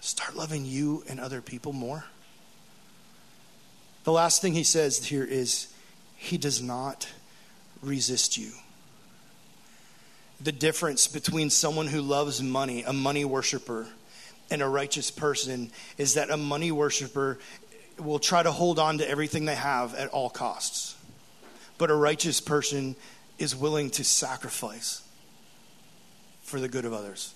Start 0.00 0.36
loving 0.36 0.64
you 0.64 1.02
and 1.08 1.18
other 1.18 1.40
people 1.40 1.72
more. 1.72 2.04
The 4.04 4.12
last 4.12 4.40
thing 4.40 4.54
he 4.54 4.62
says 4.62 5.04
here 5.04 5.24
is, 5.24 5.72
He 6.16 6.38
does 6.38 6.62
not 6.62 7.08
resist 7.82 8.36
you. 8.36 8.52
The 10.40 10.52
difference 10.52 11.08
between 11.08 11.50
someone 11.50 11.88
who 11.88 12.00
loves 12.00 12.40
money, 12.40 12.84
a 12.84 12.92
money 12.92 13.24
worshiper, 13.24 13.88
and 14.50 14.62
a 14.62 14.68
righteous 14.68 15.10
person 15.10 15.70
is 15.98 16.14
that 16.14 16.30
a 16.30 16.36
money 16.36 16.70
worshiper 16.70 17.38
will 18.00 18.18
try 18.18 18.42
to 18.42 18.52
hold 18.52 18.78
on 18.78 18.98
to 18.98 19.08
everything 19.08 19.44
they 19.44 19.54
have 19.54 19.94
at 19.94 20.08
all 20.08 20.30
costs. 20.30 20.96
But 21.78 21.90
a 21.90 21.94
righteous 21.94 22.40
person 22.40 22.96
is 23.38 23.54
willing 23.54 23.90
to 23.90 24.04
sacrifice 24.04 25.02
for 26.42 26.60
the 26.60 26.68
good 26.68 26.84
of 26.84 26.92
others. 26.92 27.34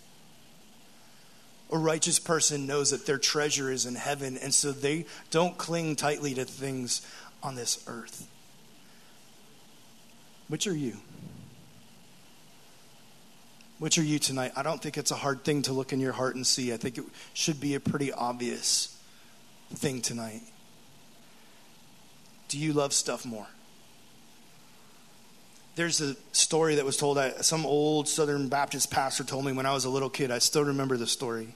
A 1.70 1.78
righteous 1.78 2.18
person 2.18 2.66
knows 2.66 2.90
that 2.90 3.06
their 3.06 3.18
treasure 3.18 3.70
is 3.70 3.86
in 3.86 3.94
heaven, 3.94 4.36
and 4.36 4.52
so 4.52 4.72
they 4.72 5.06
don't 5.30 5.56
cling 5.56 5.96
tightly 5.96 6.34
to 6.34 6.44
things 6.44 7.06
on 7.42 7.54
this 7.54 7.82
earth. 7.86 8.28
Which 10.48 10.66
are 10.66 10.76
you? 10.76 10.98
Which 13.78 13.96
are 13.96 14.02
you 14.04 14.18
tonight? 14.18 14.52
I 14.54 14.62
don't 14.62 14.82
think 14.82 14.98
it's 14.98 15.10
a 15.10 15.16
hard 15.16 15.44
thing 15.44 15.62
to 15.62 15.72
look 15.72 15.92
in 15.92 16.00
your 16.00 16.12
heart 16.12 16.36
and 16.36 16.46
see. 16.46 16.72
I 16.72 16.76
think 16.76 16.98
it 16.98 17.04
should 17.32 17.60
be 17.60 17.74
a 17.74 17.80
pretty 17.80 18.12
obvious 18.12 18.96
thing 19.74 20.00
tonight. 20.00 20.42
Do 22.48 22.58
you 22.58 22.72
love 22.72 22.92
stuff 22.92 23.24
more? 23.24 23.46
There's 25.74 26.00
a 26.00 26.16
story 26.32 26.74
that 26.74 26.84
was 26.84 26.96
told. 26.96 27.18
Some 27.40 27.64
old 27.64 28.08
Southern 28.08 28.48
Baptist 28.48 28.90
pastor 28.90 29.24
told 29.24 29.44
me 29.44 29.52
when 29.52 29.64
I 29.64 29.72
was 29.72 29.84
a 29.84 29.90
little 29.90 30.10
kid. 30.10 30.30
I 30.30 30.38
still 30.38 30.64
remember 30.64 30.96
the 30.96 31.06
story 31.06 31.54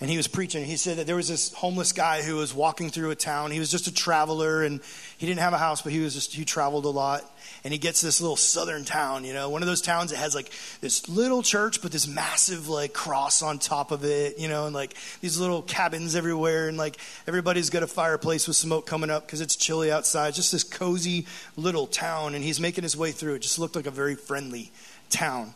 and 0.00 0.08
he 0.08 0.16
was 0.16 0.28
preaching. 0.28 0.64
He 0.64 0.76
said 0.76 0.98
that 0.98 1.06
there 1.06 1.16
was 1.16 1.26
this 1.26 1.52
homeless 1.52 1.92
guy 1.92 2.22
who 2.22 2.36
was 2.36 2.54
walking 2.54 2.88
through 2.88 3.10
a 3.10 3.16
town. 3.16 3.50
He 3.50 3.58
was 3.58 3.70
just 3.70 3.88
a 3.88 3.92
traveler 3.92 4.62
and 4.62 4.80
he 5.16 5.26
didn't 5.26 5.40
have 5.40 5.52
a 5.52 5.58
house, 5.58 5.82
but 5.82 5.92
he 5.92 5.98
was 5.98 6.14
just, 6.14 6.34
he 6.34 6.44
traveled 6.44 6.84
a 6.84 6.90
lot. 6.90 7.24
And 7.64 7.72
he 7.72 7.78
gets 7.78 8.00
this 8.00 8.20
little 8.20 8.36
southern 8.36 8.84
town, 8.84 9.24
you 9.24 9.32
know, 9.32 9.50
one 9.50 9.62
of 9.62 9.66
those 9.66 9.80
towns 9.80 10.12
that 10.12 10.18
has 10.18 10.36
like 10.36 10.52
this 10.80 11.08
little 11.08 11.42
church, 11.42 11.82
but 11.82 11.90
this 11.90 12.06
massive 12.06 12.68
like 12.68 12.92
cross 12.92 13.42
on 13.42 13.58
top 13.58 13.90
of 13.90 14.04
it, 14.04 14.38
you 14.38 14.46
know, 14.46 14.66
and 14.66 14.74
like 14.74 14.94
these 15.20 15.40
little 15.40 15.62
cabins 15.62 16.14
everywhere. 16.14 16.68
And 16.68 16.78
like 16.78 16.98
everybody's 17.26 17.70
got 17.70 17.82
a 17.82 17.88
fireplace 17.88 18.46
with 18.46 18.56
smoke 18.56 18.86
coming 18.86 19.10
up 19.10 19.26
because 19.26 19.40
it's 19.40 19.56
chilly 19.56 19.90
outside. 19.90 20.34
Just 20.34 20.52
this 20.52 20.62
cozy 20.62 21.26
little 21.56 21.88
town. 21.88 22.36
And 22.36 22.44
he's 22.44 22.60
making 22.60 22.84
his 22.84 22.96
way 22.96 23.10
through. 23.10 23.34
It 23.34 23.42
just 23.42 23.58
looked 23.58 23.74
like 23.74 23.86
a 23.86 23.90
very 23.90 24.14
friendly 24.14 24.70
town. 25.10 25.54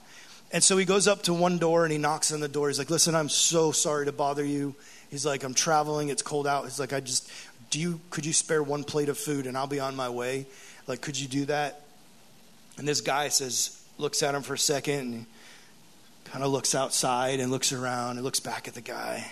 And 0.53 0.62
so 0.62 0.77
he 0.77 0.85
goes 0.85 1.09
up 1.09 1.23
to 1.23 1.35
one 1.35 1.59
door 1.59 1.85
and 1.85 1.93
he 1.93 1.99
knocks 1.99 2.31
on 2.31 2.41
the 2.41 2.49
door. 2.49 2.69
He's 2.69 2.79
like, 2.79 2.91
Listen, 2.91 3.15
I'm 3.15 3.31
so 3.31 3.73
sorry 3.73 4.07
to 4.07 4.12
bother 4.12 4.45
you. 4.45 4.75
He's 5.11 5.27
like, 5.27 5.45
I'm 5.45 5.55
traveling. 5.55 6.09
It's 6.09 6.23
cold 6.23 6.47
out. 6.47 6.65
He's 6.65 6.81
like, 6.81 6.93
I 6.93 7.01
just, 7.01 7.31
do 7.71 7.81
you, 7.81 8.01
could 8.11 8.25
you 8.25 8.33
spare 8.33 8.62
one 8.62 8.85
plate 8.85 9.09
of 9.09 9.19
food 9.19 9.47
and 9.47 9.57
I'll 9.57 9.67
be 9.67 9.81
on 9.81 9.97
my 9.97 10.09
way? 10.09 10.47
Like, 10.87 11.01
could 11.01 11.19
you 11.19 11.29
do 11.29 11.47
that? 11.47 11.83
And 12.79 12.88
this 12.88 13.01
guy 13.01 13.29
says, 13.29 13.83
looks 13.99 14.23
at 14.23 14.35
him 14.35 14.43
for 14.43 14.55
a 14.55 14.59
second 14.59 15.15
and 15.15 15.27
kind 16.25 16.45
of 16.45 16.51
looks 16.51 16.75
outside 16.75 17.41
and 17.41 17.51
looks 17.51 17.73
around 17.73 18.17
and 18.17 18.25
looks 18.25 18.41
back 18.41 18.69
at 18.69 18.75
the 18.75 18.81
guy. 18.81 19.27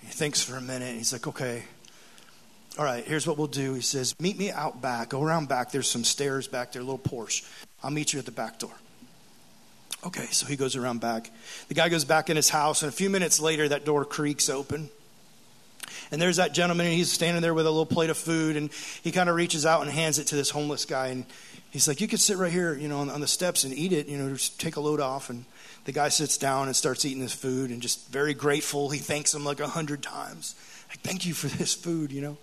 He 0.00 0.08
thinks 0.08 0.42
for 0.42 0.56
a 0.56 0.60
minute. 0.60 0.94
He's 0.94 1.12
like, 1.12 1.26
okay, 1.26 1.64
all 2.78 2.84
right, 2.84 3.04
here's 3.04 3.26
what 3.26 3.38
we'll 3.38 3.46
do. 3.46 3.74
He 3.74 3.80
says, 3.80 4.14
meet 4.20 4.38
me 4.38 4.50
out 4.50 4.82
back. 4.82 5.10
Go 5.10 5.22
around 5.22 5.48
back. 5.48 5.70
There's 5.70 5.88
some 5.88 6.04
stairs 6.04 6.46
back 6.46 6.72
there, 6.72 6.82
a 6.82 6.84
little 6.84 6.98
porch. 6.98 7.44
I'll 7.82 7.90
meet 7.90 8.12
you 8.12 8.18
at 8.18 8.26
the 8.26 8.32
back 8.32 8.58
door. 8.58 8.72
Okay, 10.06 10.26
so 10.26 10.46
he 10.46 10.56
goes 10.56 10.76
around 10.76 11.00
back. 11.00 11.30
The 11.68 11.74
guy 11.74 11.88
goes 11.88 12.04
back 12.04 12.28
in 12.28 12.36
his 12.36 12.50
house, 12.50 12.82
and 12.82 12.90
a 12.90 12.92
few 12.92 13.08
minutes 13.08 13.40
later, 13.40 13.68
that 13.68 13.86
door 13.86 14.04
creaks 14.04 14.50
open. 14.50 14.90
And 16.10 16.20
there's 16.20 16.36
that 16.36 16.52
gentleman, 16.52 16.86
and 16.86 16.94
he's 16.94 17.10
standing 17.10 17.40
there 17.40 17.54
with 17.54 17.66
a 17.66 17.70
little 17.70 17.86
plate 17.86 18.10
of 18.10 18.18
food, 18.18 18.56
and 18.56 18.70
he 19.02 19.12
kind 19.12 19.30
of 19.30 19.36
reaches 19.36 19.64
out 19.64 19.80
and 19.80 19.90
hands 19.90 20.18
it 20.18 20.26
to 20.28 20.36
this 20.36 20.50
homeless 20.50 20.84
guy. 20.84 21.08
And 21.08 21.24
he's 21.70 21.88
like, 21.88 22.02
You 22.02 22.08
could 22.08 22.20
sit 22.20 22.36
right 22.36 22.52
here, 22.52 22.74
you 22.74 22.88
know, 22.88 22.98
on, 22.98 23.08
on 23.08 23.20
the 23.20 23.26
steps 23.26 23.64
and 23.64 23.72
eat 23.72 23.92
it, 23.92 24.06
you 24.06 24.18
know, 24.18 24.28
just 24.34 24.60
take 24.60 24.76
a 24.76 24.80
load 24.80 25.00
off. 25.00 25.30
And 25.30 25.46
the 25.84 25.92
guy 25.92 26.10
sits 26.10 26.36
down 26.36 26.66
and 26.66 26.76
starts 26.76 27.04
eating 27.06 27.22
his 27.22 27.34
food, 27.34 27.70
and 27.70 27.80
just 27.80 28.08
very 28.08 28.34
grateful. 28.34 28.90
He 28.90 28.98
thanks 28.98 29.34
him 29.34 29.44
like 29.44 29.60
a 29.60 29.68
hundred 29.68 30.02
times. 30.02 30.54
Like, 30.90 31.00
Thank 31.00 31.24
you 31.24 31.32
for 31.32 31.46
this 31.46 31.72
food, 31.72 32.12
you 32.12 32.20
know. 32.20 32.36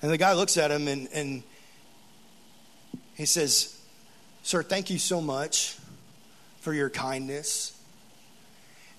And 0.00 0.12
the 0.12 0.18
guy 0.18 0.34
looks 0.34 0.56
at 0.56 0.70
him, 0.70 0.86
and, 0.86 1.08
and 1.12 1.42
he 3.16 3.26
says, 3.26 3.75
Sir, 4.46 4.62
thank 4.62 4.90
you 4.90 4.98
so 5.00 5.20
much 5.20 5.76
for 6.60 6.72
your 6.72 6.88
kindness. 6.88 7.76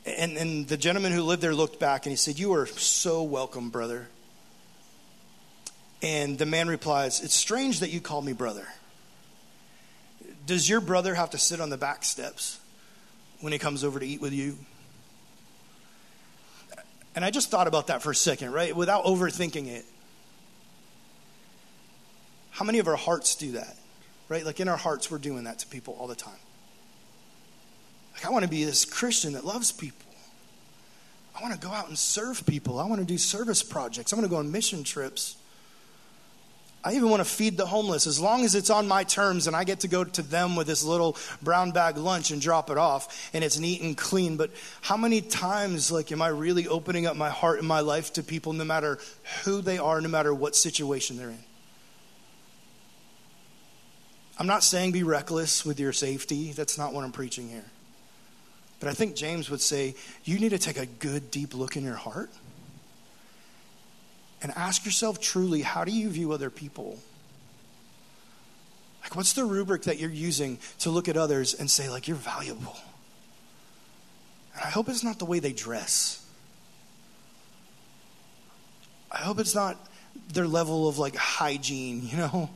And, 0.05 0.35
and 0.35 0.67
the 0.67 0.75
gentleman 0.75 1.13
who 1.13 1.23
lived 1.23 1.41
there 1.41 1.55
looked 1.55 1.79
back 1.79 2.05
and 2.05 2.11
he 2.11 2.17
said, 2.17 2.37
You 2.37 2.51
are 2.51 2.65
so 2.65 3.23
welcome, 3.23 3.69
brother. 3.69 4.09
And 6.01 6.37
the 6.37 6.45
man 6.45 6.67
replies, 6.67 7.23
It's 7.23 7.33
strange 7.33 7.79
that 7.79 7.91
you 7.91 8.01
call 8.01 8.21
me 8.21 8.33
brother. 8.33 8.67
Does 10.45 10.67
your 10.67 10.81
brother 10.81 11.15
have 11.15 11.29
to 11.29 11.37
sit 11.37 11.61
on 11.61 11.69
the 11.69 11.77
back 11.77 12.03
steps 12.03 12.59
when 13.39 13.53
he 13.53 13.57
comes 13.57 13.85
over 13.85 14.01
to 14.01 14.05
eat 14.05 14.19
with 14.19 14.33
you? 14.33 14.57
And 17.15 17.23
I 17.23 17.31
just 17.31 17.49
thought 17.49 17.67
about 17.67 17.87
that 17.87 18.01
for 18.01 18.11
a 18.11 18.15
second, 18.15 18.51
right? 18.51 18.75
Without 18.75 19.05
overthinking 19.05 19.67
it. 19.67 19.85
How 22.49 22.65
many 22.65 22.79
of 22.79 22.89
our 22.89 22.97
hearts 22.97 23.35
do 23.35 23.53
that? 23.53 23.76
Right? 24.29 24.45
Like 24.45 24.59
in 24.59 24.67
our 24.67 24.77
hearts, 24.77 25.09
we're 25.09 25.17
doing 25.17 25.45
that 25.45 25.59
to 25.59 25.67
people 25.67 25.95
all 25.99 26.07
the 26.07 26.15
time. 26.15 26.33
Like, 28.13 28.25
I 28.25 28.29
want 28.31 28.43
to 28.43 28.49
be 28.49 28.63
this 28.63 28.83
Christian 28.83 29.33
that 29.33 29.45
loves 29.45 29.71
people. 29.71 30.07
I 31.37 31.41
want 31.41 31.53
to 31.53 31.59
go 31.59 31.71
out 31.71 31.87
and 31.87 31.97
serve 31.97 32.45
people. 32.47 32.79
I 32.79 32.87
want 32.87 32.99
to 32.99 33.05
do 33.05 33.17
service 33.17 33.61
projects. 33.61 34.11
I 34.11 34.15
want 34.15 34.25
to 34.25 34.29
go 34.29 34.37
on 34.37 34.51
mission 34.51 34.83
trips. 34.83 35.37
I 36.83 36.93
even 36.93 37.09
want 37.09 37.19
to 37.19 37.29
feed 37.29 37.57
the 37.57 37.65
homeless 37.65 38.07
as 38.07 38.19
long 38.19 38.45
as 38.45 38.55
it's 38.55 38.69
on 38.69 38.87
my 38.87 39.03
terms 39.03 39.45
and 39.45 39.55
I 39.55 39.65
get 39.65 39.81
to 39.81 39.87
go 39.87 40.03
to 40.03 40.21
them 40.21 40.55
with 40.55 40.67
this 40.67 40.83
little 40.83 41.17
brown 41.41 41.71
bag 41.71 41.97
lunch 41.97 42.31
and 42.31 42.41
drop 42.41 42.69
it 42.69 42.77
off 42.77 43.29
and 43.33 43.43
it's 43.43 43.59
neat 43.59 43.81
and 43.81 43.97
clean. 43.97 44.37
But 44.37 44.51
how 44.81 44.95
many 44.95 45.21
times, 45.21 45.91
like, 45.91 46.11
am 46.11 46.21
I 46.21 46.29
really 46.29 46.67
opening 46.67 47.05
up 47.05 47.15
my 47.15 47.29
heart 47.29 47.59
and 47.59 47.67
my 47.67 47.81
life 47.81 48.13
to 48.13 48.23
people 48.23 48.53
no 48.53 48.63
matter 48.63 48.99
who 49.43 49.61
they 49.61 49.77
are, 49.77 49.99
no 49.99 50.07
matter 50.07 50.33
what 50.33 50.55
situation 50.55 51.17
they're 51.17 51.29
in? 51.29 51.43
I'm 54.39 54.47
not 54.47 54.63
saying 54.63 54.91
be 54.91 55.03
reckless 55.03 55.65
with 55.65 55.79
your 55.79 55.93
safety. 55.93 56.51
That's 56.51 56.77
not 56.77 56.93
what 56.93 57.03
I'm 57.03 57.11
preaching 57.11 57.49
here. 57.49 57.65
But 58.79 58.89
I 58.89 58.93
think 58.93 59.15
James 59.15 59.49
would 59.49 59.61
say 59.61 59.95
you 60.23 60.39
need 60.39 60.49
to 60.49 60.59
take 60.59 60.77
a 60.77 60.85
good, 60.85 61.31
deep 61.31 61.55
look 61.55 61.75
in 61.75 61.83
your 61.83 61.95
heart 61.95 62.29
and 64.41 64.51
ask 64.55 64.85
yourself 64.85 65.19
truly 65.19 65.63
how 65.63 65.83
do 65.83 65.91
you 65.91 66.09
view 66.09 66.31
other 66.31 66.51
people? 66.51 66.99
Like, 69.01 69.15
what's 69.15 69.33
the 69.33 69.45
rubric 69.45 69.83
that 69.83 69.99
you're 69.99 70.09
using 70.09 70.59
to 70.79 70.89
look 70.89 71.07
at 71.07 71.17
others 71.17 71.53
and 71.53 71.71
say, 71.71 71.89
like, 71.89 72.07
you're 72.07 72.17
valuable? 72.17 72.75
And 74.53 74.63
I 74.63 74.69
hope 74.69 74.89
it's 74.89 75.03
not 75.03 75.17
the 75.17 75.25
way 75.25 75.39
they 75.39 75.53
dress. 75.53 76.23
I 79.11 79.19
hope 79.19 79.39
it's 79.39 79.55
not 79.55 79.77
their 80.33 80.47
level 80.47 80.87
of 80.87 80.99
like 80.99 81.15
hygiene, 81.15 82.05
you 82.07 82.17
know? 82.17 82.49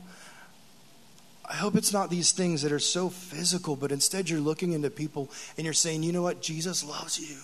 I 1.44 1.54
hope 1.54 1.74
it's 1.74 1.92
not 1.92 2.08
these 2.08 2.32
things 2.32 2.62
that 2.62 2.72
are 2.72 2.78
so 2.78 3.08
physical, 3.08 3.76
but 3.76 3.92
instead 3.92 4.30
you're 4.30 4.40
looking 4.40 4.72
into 4.72 4.90
people 4.90 5.30
and 5.56 5.64
you're 5.64 5.74
saying, 5.74 6.02
you 6.02 6.12
know 6.12 6.22
what? 6.22 6.40
Jesus 6.40 6.84
loves 6.84 7.18
you 7.18 7.36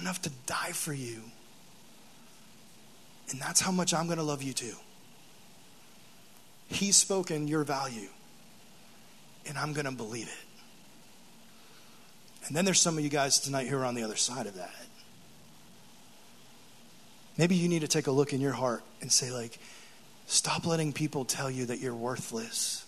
enough 0.00 0.20
to 0.22 0.30
die 0.46 0.72
for 0.72 0.92
you. 0.92 1.22
And 3.30 3.40
that's 3.40 3.60
how 3.60 3.72
much 3.72 3.94
I'm 3.94 4.06
going 4.06 4.18
to 4.18 4.24
love 4.24 4.42
you 4.42 4.52
too. 4.52 4.74
He's 6.68 6.96
spoken 6.96 7.48
your 7.48 7.64
value, 7.64 8.08
and 9.46 9.56
I'm 9.56 9.72
going 9.72 9.86
to 9.86 9.92
believe 9.92 10.28
it. 10.28 10.46
And 12.46 12.56
then 12.56 12.64
there's 12.64 12.80
some 12.80 12.98
of 12.98 13.04
you 13.04 13.10
guys 13.10 13.40
tonight 13.40 13.68
who 13.68 13.76
are 13.76 13.84
on 13.84 13.94
the 13.94 14.02
other 14.02 14.16
side 14.16 14.46
of 14.46 14.54
that. 14.56 14.74
Maybe 17.36 17.54
you 17.56 17.68
need 17.68 17.80
to 17.80 17.88
take 17.88 18.06
a 18.06 18.10
look 18.10 18.32
in 18.32 18.40
your 18.40 18.52
heart 18.52 18.82
and 19.00 19.10
say, 19.10 19.30
like, 19.30 19.58
stop 20.26 20.66
letting 20.66 20.92
people 20.92 21.24
tell 21.24 21.50
you 21.50 21.66
that 21.66 21.78
you're 21.80 21.94
worthless. 21.94 22.84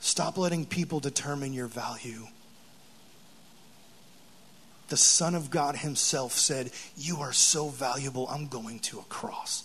Stop 0.00 0.36
letting 0.36 0.66
people 0.66 1.00
determine 1.00 1.52
your 1.52 1.68
value. 1.68 2.26
The 4.88 4.96
Son 4.96 5.34
of 5.34 5.50
God 5.50 5.76
Himself 5.76 6.32
said, 6.32 6.70
You 6.96 7.18
are 7.18 7.32
so 7.32 7.68
valuable, 7.68 8.28
I'm 8.28 8.48
going 8.48 8.80
to 8.80 8.98
a 8.98 9.04
cross 9.04 9.64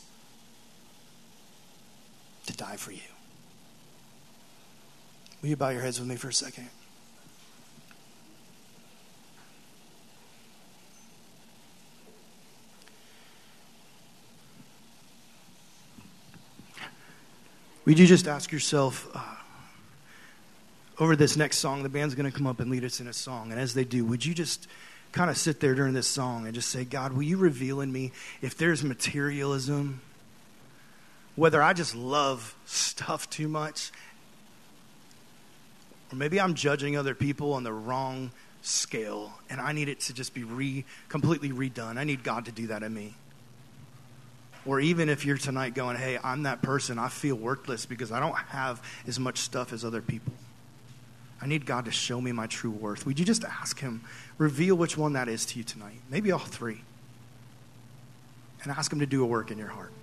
to 2.46 2.56
die 2.56 2.78
for 2.78 2.91
you. 2.91 3.02
Will 5.41 5.50
you 5.50 5.56
bow 5.56 5.70
your 5.70 5.82
heads 5.82 6.00
with 6.00 6.08
me 6.08 6.15
for 6.15 6.30
a 6.30 6.34
second? 6.34 6.70
Would 17.88 18.00
you 18.00 18.06
just 18.06 18.28
ask 18.28 18.52
yourself 18.52 19.08
uh, 19.15 19.21
over 21.00 21.15
this 21.15 21.38
next 21.38 21.60
song? 21.60 21.84
The 21.84 21.89
band's 21.89 22.15
going 22.15 22.30
to 22.30 22.38
come 22.38 22.45
up 22.45 22.60
and 22.60 22.69
lead 22.69 22.84
us 22.84 23.00
in 23.00 23.08
a 23.08 23.13
song. 23.13 23.50
And 23.50 23.62
as 23.62 23.73
they 23.73 23.86
do, 23.86 24.04
would 24.04 24.26
you 24.26 24.34
just 24.34 24.67
kind 25.13 25.30
of 25.30 25.38
sit 25.38 25.62
there 25.62 25.73
during 25.73 25.93
this 25.93 26.06
song 26.06 26.47
and 26.47 26.54
just 26.54 26.67
say, 26.67 26.84
God, 26.84 27.13
will 27.13 27.23
you 27.23 27.38
reveal 27.38 27.80
in 27.80 27.89
me 27.89 28.12
if 28.41 28.58
there's 28.58 28.84
materialism, 28.84 30.02
whether 31.38 31.63
I 31.63 31.71
just 31.71 31.95
love 31.95 32.58
stuff 32.65 33.30
too 33.30 33.47
much, 33.47 33.93
or 36.12 36.17
maybe 36.17 36.41
I'm 36.41 36.56
judging 36.56 36.97
other 36.97 37.15
people 37.15 37.54
on 37.54 37.63
the 37.63 37.71
wrong 37.71 38.32
scale 38.63 39.32
and 39.50 39.62
I 39.62 39.71
need 39.71 39.88
it 39.88 40.02
to 40.02 40.13
just 40.13 40.34
be 40.34 40.43
re, 40.43 40.84
completely 41.08 41.52
redone. 41.52 41.97
I 41.97 42.04
need 42.04 42.21
God 42.21 42.43
to 42.47 42.52
do 42.52 42.67
that 42.67 42.84
in 42.84 42.93
me. 42.93 43.13
Or 44.67 44.82
even 44.82 45.08
if 45.08 45.25
you're 45.25 45.38
tonight 45.38 45.73
going, 45.73 45.95
hey, 45.95 46.19
I'm 46.21 46.43
that 46.43 46.62
person, 46.62 46.99
I 46.99 47.08
feel 47.08 47.36
worthless 47.36 47.86
because 47.86 48.12
I 48.12 48.19
don't 48.19 48.36
have 48.36 48.84
as 49.08 49.17
much 49.17 49.39
stuff 49.39 49.71
as 49.71 49.86
other 49.86 50.01
people. 50.01 50.34
I 51.41 51.47
need 51.47 51.65
God 51.65 51.86
to 51.86 51.91
show 51.91 52.19
me 52.19 52.34
my 52.34 52.47
true 52.47 52.71
worth. 52.71 53.06
Would 53.06 53.17
you 53.17 53.23
just 53.23 53.45
ask 53.45 53.80
Him, 53.80 54.03
reveal 54.38 54.75
which 54.75 54.97
one 54.97 55.13
that 55.13 55.30
is 55.30 55.45
to 55.47 55.58
you 55.58 55.63
tonight? 55.63 56.01
Maybe 56.10 56.34
all 56.34 56.39
three. 56.39 56.82
And 58.62 58.71
ask 58.71 58.91
Him 58.91 58.99
to 58.99 59.06
do 59.06 59.23
a 59.23 59.25
work 59.25 59.51
in 59.51 59.58
your 59.58 59.69
heart. 59.69 59.93